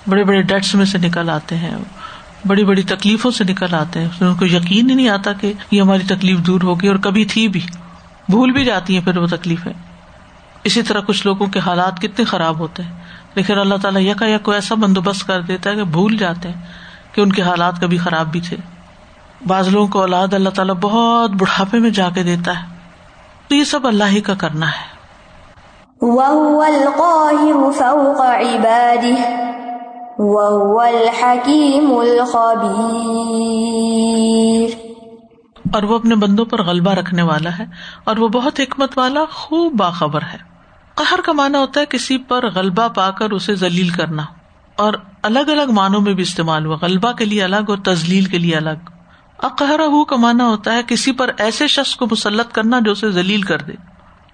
بڑے 0.10 0.24
بڑے 0.24 0.42
ڈیٹس 0.42 0.76
میں 0.76 0.86
سے 0.86 0.98
نکل 0.98 1.30
آتے 1.30 1.58
ہیں، 1.58 1.76
بڑی 2.48 2.64
بڑی 2.64 2.84
تکلیفوں 2.84 3.32
سے 3.32 3.44
نکل 3.44 3.74
آتے 3.74 4.00
ہیں۔ 4.00 4.08
ان 4.22 4.36
کو 4.36 4.46
یقین 4.46 4.90
ہی 4.90 4.96
نہیں 4.96 5.10
آتا 5.10 5.34
کہ 5.34 5.54
یہ 5.72 5.82
ہماری 5.82 6.04
تکلیف 6.08 6.40
دور 6.40 6.62
ہوگی 6.62 6.88
اور 6.88 6.96
کبھی 6.96 7.26
تھی 7.26 7.48
بھی۔ 7.48 7.62
بھول 8.30 8.52
بھی 8.52 8.66
جاتی 8.66 8.98
ہیں 8.98 9.06
پھر 9.06 9.18
وہ 9.18 9.28
تکلیفیں۔ 9.28 9.74
اسی 10.64 10.82
طرح 10.82 11.02
کچھ 11.08 11.28
لوگوں 11.28 11.48
کے 11.48 11.60
حالات 11.60 12.00
کتنے 12.00 12.26
خراب 12.26 12.60
ہوتے 12.60 12.84
ہیں۔ 12.84 12.92
لیکن 13.36 13.60
اللہ 13.60 13.76
تعالیٰ 13.82 14.02
یکا 14.02 14.28
یا 14.28 14.38
کوئی 14.38 14.56
ایسا 14.56 14.76
بندوبست 14.76 15.28
کر 15.28 15.42
دیتا 15.42 15.70
ہے 15.70 15.76
کہ 15.76 15.84
بھول 15.84 16.18
جاتے 16.18 16.50
ہیں 16.50 16.62
کہ 17.12 17.22
ان 17.22 17.32
کے 17.32 17.42
حالات 17.42 17.82
کبھی 17.82 17.98
خراب 17.98 18.28
بھی 18.28 18.42
تھے۔ 18.42 18.58
بعض 19.48 19.68
لوگوں 19.68 19.88
کو 19.88 20.02
اولاد 20.02 20.34
اللہ 20.34 20.50
تعالیٰ 20.50 20.76
بہت 20.76 21.30
بڑھاپے 21.30 21.80
میں 21.80 21.90
جا 21.90 22.10
کے 22.10 22.24
دیتا 22.24 22.64
ہے۔ 22.64 22.68
تو 23.48 23.56
یہ 23.56 23.64
سب 23.64 23.88
اللہ 23.88 24.04
ہی 24.04 24.22
کا 24.22 24.34
کرنا 24.34 24.68
ہے۔ 24.68 25.02
اور 35.74 35.84
وہ 35.84 35.96
اپنے 35.96 36.16
بندوں 36.16 36.46
پر 36.46 36.64
غلبہ 36.64 36.92
رکھنے 36.92 37.22
والا 37.22 37.58
ہے 37.60 37.66
اور 38.04 38.18
وہ 38.18 38.28
بہت 38.28 38.60
حکمت 38.60 38.98
والا 38.98 39.22
خوب 39.32 39.74
باخبر 39.74 40.22
ہے۔ 40.22 40.51
قہر 40.96 41.22
کا 41.22 41.32
مانا 41.32 41.60
ہوتا 41.60 41.82
ہے 41.82 41.86
کسی 41.86 42.18
پر 42.18 42.50
غلبہ 42.50 42.88
پا 42.88 43.12
کر 43.12 43.32
اسے 43.32 43.56
ذلیل 43.56 43.90
کرنا 43.90 44.24
اور 44.76 44.94
الگ 45.22 45.40
الگ 45.40 45.72
معنوں 45.72 46.02
میں 46.02 46.14
بھی 46.14 46.24
استعمال 46.24 46.66
ہوا۔ 46.66 46.78
غلبہ 46.82 47.12
کے 47.12 47.26
لیے 47.26 47.44
الگ 47.44 47.66
اور 47.68 47.78
تزلیل 47.78 48.26
کے 48.26 48.38
لیے 48.38 48.56
الگ۔ 48.56 48.90
اقہرا 49.38 50.04
کا 50.10 50.16
مانا 50.16 50.46
ہوتا 50.46 50.74
ہے 50.74 50.82
کسی 50.88 51.12
پر 51.12 51.32
ایسے 51.38 51.68
شخص 51.68 51.96
کو 51.96 52.06
مسلط 52.12 52.52
کرنا 52.52 52.80
جو 52.80 52.92
اسے 52.92 53.12
ذلیل 53.12 53.42
کر 53.42 53.58
دے۔ 53.58 53.74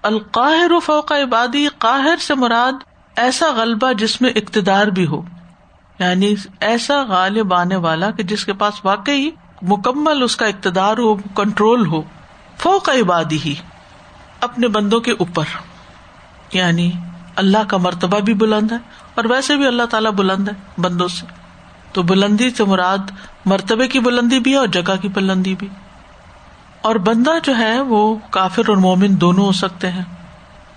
القاہر 0.02 0.70
و 0.70 0.80
فوق 0.80 1.12
عبادی، 1.12 1.66
قاہر 1.78 2.16
سے 2.16 2.34
مراد 2.34 2.72
ایسا 3.16 3.46
غلبہ 3.56 3.92
جس 3.92 4.20
میں 4.20 4.30
اقتدار 4.30 4.86
بھی 4.86 5.06
ہو۔ 5.06 5.22
یعنی 5.98 6.34
ایسا 6.60 7.02
غالب 7.02 7.54
آنے 7.54 7.76
والا 7.76 8.10
کہ 8.10 8.22
جس 8.22 8.44
کے 8.44 8.52
پاس 8.52 8.84
واقعی 8.84 9.30
مکمل 9.62 10.22
اس 10.22 10.36
کا 10.36 10.46
اقتدار 10.46 10.98
ہو، 10.98 11.14
کنٹرول 11.14 11.86
ہو۔ 11.86 12.02
فوق 12.58 12.88
عبادی 12.88 13.38
ہی، 13.44 13.54
اپنے 14.40 14.68
بندوں 14.68 15.00
کے 15.00 15.12
اوپر۔ 15.12 15.44
یعنی 16.52 16.90
اللہ 17.36 17.58
کا 17.68 17.76
مرتبہ 17.76 18.20
بھی 18.20 18.34
بلند 18.34 18.72
ہے 18.72 18.76
اور 19.14 19.24
ویسے 19.24 19.56
بھی 19.56 19.66
اللہ 19.66 19.82
تعالیٰ 19.82 20.10
بلند 20.10 20.48
ہے 20.48 20.80
بندوں 20.80 21.08
سے۔ 21.08 21.26
تو 21.92 22.02
بلندی 22.02 22.50
سے 22.50 22.64
مراد 22.64 23.10
مرتبے 23.44 23.88
کی 23.88 24.00
بلندی 24.00 24.40
بھی 24.40 24.52
ہے 24.52 24.56
اور 24.56 24.66
جگہ 24.66 24.96
کی 25.02 25.08
بلندی 25.08 25.54
بھی۔ 25.54 25.68
اور 26.82 26.96
بندہ 26.96 27.30
جو 27.44 27.56
ہے 27.56 27.80
وہ 27.80 28.16
کافر 28.30 28.62
اور 28.68 28.76
مومن 28.76 29.20
دونوں 29.20 29.44
ہو 29.44 29.52
سکتے 29.52 29.90
ہیں، 29.90 30.04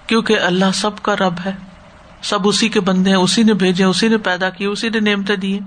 کیونکہ 0.08 0.40
اللہ 0.40 0.66
سب 0.74 1.02
کا 1.02 1.16
رب 1.16 1.34
ہے۔ 1.46 1.52
سب 2.22 2.48
اسی 2.48 2.70
کے 2.70 2.80
بندے 2.80 3.10
ہیں، 3.10 3.18
اسی 3.18 3.44
نے 3.44 3.54
بھیجے، 3.54 3.84
اسی 3.84 4.08
نے 4.08 4.18
پیدا 4.18 4.50
کیے، 4.50 4.68
اسی 4.68 4.90
نے 4.90 5.00
نعمتیں 5.00 5.36
دیے 5.36 5.60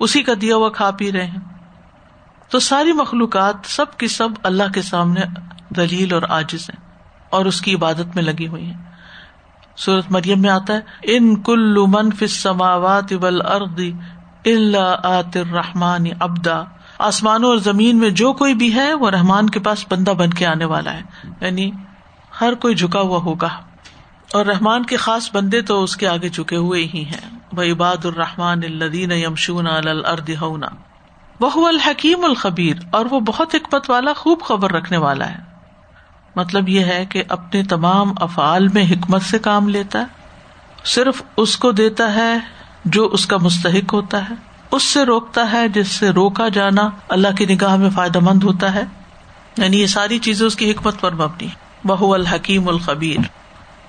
اسی 0.00 0.22
کا 0.22 0.32
دیا 0.40 0.56
ہوا 0.56 0.68
کھا 0.68 0.90
پی 0.90 1.12
رہے 1.12 1.24
ہیں۔ 1.24 1.40
تو 2.48 2.58
ساری 2.58 2.92
مخلوقات 2.92 3.54
سب 3.64 3.96
کی 3.96 4.08
سب 4.08 4.28
اللہ 4.42 4.72
کے 4.74 4.82
سامنے 4.82 5.20
دلیل 5.76 6.14
اور 6.14 6.22
عاجز 6.22 6.70
ہیں 6.70 6.90
اور 7.30 7.46
اس 7.46 7.60
کی 7.60 7.74
عبادت 7.74 8.14
میں 8.14 8.22
لگی 8.22 8.46
ہوئی 8.46 8.66
ہیں۔ 8.66 8.85
سورت 9.76 10.04
مریم 10.10 10.40
میں 10.40 10.50
آتا 10.50 10.74
ہے، 10.74 10.80
ان 11.02 11.42
کل 11.42 11.86
من 11.86 12.26
سماوات 12.26 13.04
ابل 13.10 13.46
اردی 13.46 13.92
اللہ 14.44 15.30
رحمان 15.36 16.04
ابدا 16.20 16.62
آسمانوں 16.98 17.48
اور 17.48 17.56
زمین 17.56 17.98
میں 17.98 18.10
جو 18.10 18.32
کوئی 18.32 18.54
بھی 18.54 18.74
ہے، 18.74 18.94
وہ 18.94 19.10
رحمان 19.10 19.50
کے 19.50 19.60
پاس 19.60 19.84
بندہ 19.90 20.10
بن 20.10 20.30
کے 20.30 20.46
آنے 20.46 20.64
والا 20.64 20.92
ہے۔ 20.92 21.02
یعنی 21.40 21.70
ہر 22.40 22.54
کوئی 22.54 22.74
جھکا 22.74 23.00
ہوا 23.00 23.18
ہوگا۔ 23.18 23.48
اور 24.32 24.46
رحمان 24.46 24.86
کے 24.86 24.96
خاص 24.96 25.30
بندے 25.32 25.62
تو 25.62 25.82
اس 25.82 25.96
کے 25.96 26.08
آگے 26.08 26.28
جھکے 26.28 26.56
ہوئے 26.56 26.84
ہی 26.84 27.04
ہیں۔ 27.04 27.38
وہ 27.52 27.62
عباد 27.62 28.04
الرحمان 28.04 28.60
الدین 28.64 29.12
یمشون 29.12 29.66
الرد 29.66 30.30
ہونا 30.40 30.66
وہ 31.40 31.68
الحکیم 31.68 32.24
الخبیر 32.24 32.76
اور 32.92 33.06
وہ 33.10 33.20
بہت 33.20 33.54
حکمت 33.54 33.90
والا، 33.90 34.12
خوب 34.12 34.40
خبر 34.40 34.72
رکھنے 34.72 34.98
والا 34.98 35.30
ہے۔ 35.30 35.45
مطلب 36.36 36.68
یہ 36.68 36.80
ہے 36.80 37.06
کہ 37.08 37.22
اپنے 37.28 37.62
تمام 37.62 38.12
افعال 38.20 38.68
میں 38.68 38.84
حکمت 38.84 39.22
سے 39.22 39.38
کام 39.38 39.68
لیتا 39.68 39.98
ہے، 39.98 40.04
صرف 40.84 41.22
اس 41.36 41.56
کو 41.56 41.72
دیتا 41.72 42.14
ہے 42.14 42.38
جو 42.84 43.06
اس 43.06 43.26
کا 43.26 43.36
مستحق 43.36 43.92
ہوتا 43.92 44.30
ہے، 44.30 44.34
اس 44.70 44.82
سے 44.82 45.04
روکتا 45.04 45.52
ہے 45.52 45.68
جس 45.68 45.88
سے 45.88 46.10
روکا 46.10 46.48
جانا 46.48 46.90
اللہ 47.08 47.28
کی 47.38 47.46
نگاہ 47.46 47.76
میں 47.76 47.90
فائدہ 47.90 48.18
مند 48.22 48.42
ہوتا 48.42 48.74
ہے۔ 48.74 48.84
یعنی 49.56 49.80
یہ 49.80 49.86
ساری 49.86 50.18
چیزیں 50.18 50.46
اس 50.46 50.56
کی 50.56 50.70
حکمت 50.70 51.00
پر 51.00 51.14
مبنی۔ 51.14 51.48
بہو 51.84 52.14
الحکیم 52.14 52.68
الخبیر۔ 52.68 53.16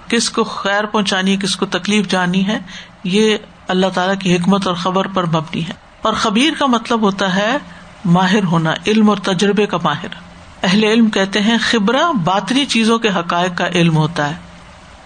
کس 0.09 0.29
کو 0.29 0.43
خیر 0.43 0.85
پہنچانی 0.85 1.31
ہے 1.31 1.37
کس 1.37 1.55
کو 1.55 1.65
تکلیف 1.65 2.07
جانی 2.07 2.47
ہے، 2.47 2.59
یہ 3.03 3.37
اللہ 3.67 3.87
تعالیٰ 3.93 4.17
کی 4.19 4.35
حکمت 4.35 4.67
اور 4.67 4.75
خبر 4.75 5.07
پر 5.07 5.25
مبنی 5.25 5.65
ہے۔ 5.67 5.73
اور 6.01 6.13
خبیر 6.13 6.53
کا 6.59 6.65
مطلب 6.65 7.01
ہوتا 7.01 7.35
ہے 7.35 7.57
ماہر 8.05 8.43
ہونا، 8.43 8.73
علم 8.87 9.09
اور 9.09 9.17
تجربے 9.17 9.65
کا 9.65 9.77
ماہر۔ 9.83 10.26
اہل 10.63 10.83
علم 10.83 11.09
کہتے 11.09 11.41
ہیں 11.41 11.57
خبرا 11.61 12.11
باطنی 12.11 12.65
چیزوں 12.65 12.99
کے 12.99 13.09
حقائق 13.09 13.57
کا 13.57 13.67
علم 13.67 13.97
ہوتا 13.97 14.29
ہے۔ 14.29 14.35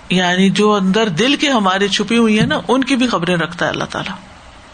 یعنی 0.10 0.50
جو 0.50 0.74
اندر 0.74 1.10
دل 1.10 1.36
کے 1.36 1.50
ہمارے 1.50 1.88
چھپی 1.88 2.18
ہوئی 2.18 2.40
ہے 2.40 2.46
نا، 2.46 2.60
ان 2.68 2.84
کی 2.84 2.96
بھی 2.96 3.08
خبریں 3.08 3.38
رکھتا 3.38 3.66
ہے 3.66 3.70
اللہ 3.70 3.84
تعالیٰ۔ 3.84 4.16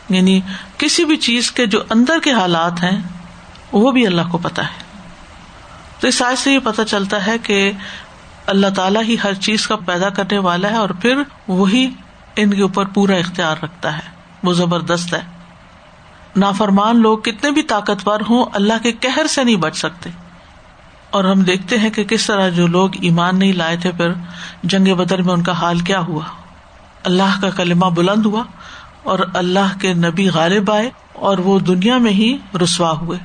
یعنی 0.10 0.42
کسی 0.78 1.06
بھی 1.06 1.18
چیز 1.18 1.52
کے 1.52 1.66
جو 1.66 1.80
اندر 1.90 2.20
کے 2.24 2.32
حالات 2.32 2.84
ہیں، 2.84 3.02
وہ 3.72 3.92
بھی 3.92 4.08
اللہ 4.08 4.22
کو 4.32 4.38
پتا 4.38 4.64
ہے۔ 4.64 4.84
تو 6.00 6.08
اس 6.08 6.22
آج 6.22 6.40
سے 6.40 6.54
یہ 6.54 6.60
پتا 6.64 6.86
چلتا 6.86 7.28
ہے 7.28 7.38
کہ 7.38 7.72
اللہ 8.46 8.68
تعالیٰ 8.76 9.04
ہی 9.04 9.16
ہر 9.24 9.34
چیز 9.34 9.68
کا 9.68 9.76
پیدا 9.76 10.10
کرنے 10.10 10.38
والا 10.38 10.70
ہے 10.70 10.76
اور 10.76 10.90
پھر 10.90 11.16
وہی 11.48 11.90
ان 12.36 12.54
کے 12.54 12.62
اوپر 12.62 12.86
پورا 12.86 13.16
اختیار 13.16 13.56
رکھتا 13.64 13.96
ہے۔ 13.96 14.18
وہ 14.44 14.54
زبردست 14.54 15.14
ہے۔ 15.14 15.22
نافرمان 16.36 17.02
لوگ 17.02 17.18
کتنے 17.18 17.52
بھی 17.52 17.64
طاقتور 17.64 18.20
ہوں، 18.30 18.46
اللہ 18.54 18.74
کے 18.84 18.92
کہر 18.92 19.28
سے 19.28 19.44
نہیں 19.44 19.56
بچ 19.56 19.78
سکتے۔ 19.78 20.10
اور 21.10 21.24
ہم 21.24 21.42
دیکھتے 21.42 21.78
ہیں 21.78 21.90
کہ 21.90 22.04
کس 22.04 22.26
طرح 22.26 22.50
جو 22.50 22.68
لوگ 22.68 22.90
ایمان 23.02 23.40
نہیں 23.40 23.54
لائے 23.54 23.78
تھے، 23.78 23.92
پھر 23.92 24.12
جنگ 24.64 24.96
بدر 24.96 25.22
میں 25.22 25.34
ان 25.34 25.44
کا 25.44 25.52
حال 25.52 25.80
کیا 25.80 26.00
ہوا؟ 26.00 26.24
اللہ 27.04 27.42
کا 27.42 27.50
کلمہ 27.50 27.86
بلند 27.86 28.26
ہوا 28.26 28.44
اور 29.04 29.20
اللہ 29.34 29.80
کے 29.82 29.94
نبی 29.94 30.30
غالب 30.30 30.72
آئے 30.72 30.90
اور 31.14 31.38
وہ 31.38 31.60
دنیا 31.60 31.98
میں 31.98 32.12
ہی 32.12 32.38
رسوا 32.64 32.92
ہوئے۔ 32.92 33.20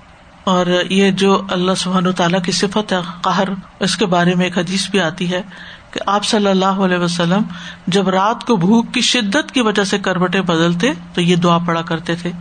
اور 0.45 0.67
یہ 0.91 1.11
جو 1.11 1.43
اللہ 1.51 1.73
سبحان 1.77 2.13
تعالیٰ 2.13 2.43
کی 2.43 2.53
صفت 2.53 2.93
ہے، 2.93 2.97
قہر، 3.23 3.49
اس 3.81 3.97
کے 3.97 4.07
بارے 4.07 4.35
میں 4.35 4.45
ایک 4.45 4.59
حدیث 4.59 4.91
بھی 4.91 5.01
آتی 5.01 5.33
ہے 5.33 5.43
کہ 5.91 6.01
آپ 6.07 6.25
صلی 6.25 6.47
اللہ 6.47 6.65
علیہ 6.65 6.99
وسلم 6.99 7.43
جب 7.87 8.09
رات 8.09 8.45
کو 8.45 8.57
بھوک 8.57 8.93
کی 8.93 9.01
شدت 9.01 9.53
کی 9.53 9.61
وجہ 9.61 9.85
سے 9.85 9.99
کروٹیں 9.99 10.41
بدلتے 10.41 10.93
تو 11.15 11.21
یہ 11.21 11.37
دعا 11.37 11.59
پڑا 11.59 11.83
کرتے 11.83 12.15
تھے، 12.15 12.33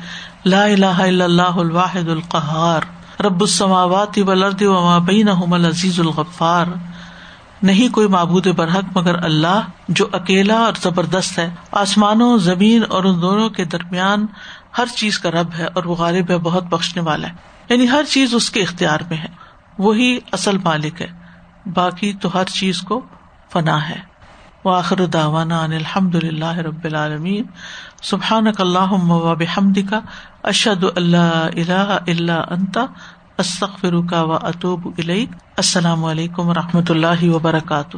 لا 0.45 0.63
الہ 0.63 0.85
الا 0.85 1.25
اللہ 1.25 1.41
الواحد 1.41 2.09
القہار۔ 2.09 3.00
رب 3.19 3.41
السماوات 3.41 4.17
والارض 4.17 4.61
وما 4.61 4.97
بینہما 4.97 5.55
العزیز 5.55 5.99
الغفار۔ 5.99 6.65
نہیں 7.61 7.93
کوئی 7.93 8.07
معبود 8.07 8.47
برحق 8.47 8.97
مگر 8.97 9.23
اللہ 9.23 9.61
جو 9.87 10.07
اکیلا 10.11 10.59
اور 10.59 10.73
زبردست 10.81 11.39
ہے۔ 11.39 11.49
آسمانوں، 11.71 12.37
زمین 12.37 12.83
اور 12.89 13.03
ان 13.03 13.21
دونوں 13.21 13.49
کے 13.49 13.65
درمیان 13.65 14.25
ہر 14.77 14.85
چیز 14.95 15.19
کا 15.19 15.31
رب 15.31 15.47
ہے 15.57 15.65
اور 15.65 15.83
وہ 15.83 15.95
غالب 15.95 16.31
ہے، 16.31 16.37
بہت 16.37 16.63
بخشنے 16.63 17.01
والا 17.01 17.27
ہے۔ 17.27 17.33
یعنی 17.69 17.89
ہر 17.89 18.03
چیز 18.09 18.35
اس 18.35 18.49
کے 18.49 18.61
اختیار 18.61 18.99
میں 19.09 19.17
ہے۔ 19.17 19.27
وہی 19.77 20.19
اصل 20.31 20.57
مالک 20.57 21.01
ہے۔ 21.01 21.07
باقی 21.73 22.13
تو 22.13 22.29
ہر 22.33 22.43
چیز 22.43 22.81
کو 22.81 23.01
فنا 23.53 23.89
ہے۔ 23.89 24.10
وآخر 24.65 25.05
داوانا 25.05 25.65
عن 25.65 25.73
الحمد 25.73 26.15
للہ 26.15 26.57
رب 26.57 26.85
العالمین. 26.85 27.43
سبحانک 28.01 28.61
اللہم 28.61 29.11
و 29.11 29.35
بحمدک، 29.35 29.93
اشہد 30.43 30.83
اللہ 30.95 31.49
الہ 31.57 31.97
الا 32.07 32.41
انت، 32.49 32.77
استغفرک 33.37 34.13
و 34.13 34.33
اتوب 34.33 34.87
الیک. 34.97 35.29
السلام 35.57 36.05
علیکم 36.05 36.47
و 36.47 36.53
رحمۃ 36.53 36.89
اللہ 36.89 37.23
وبرکاتہ. 37.23 37.97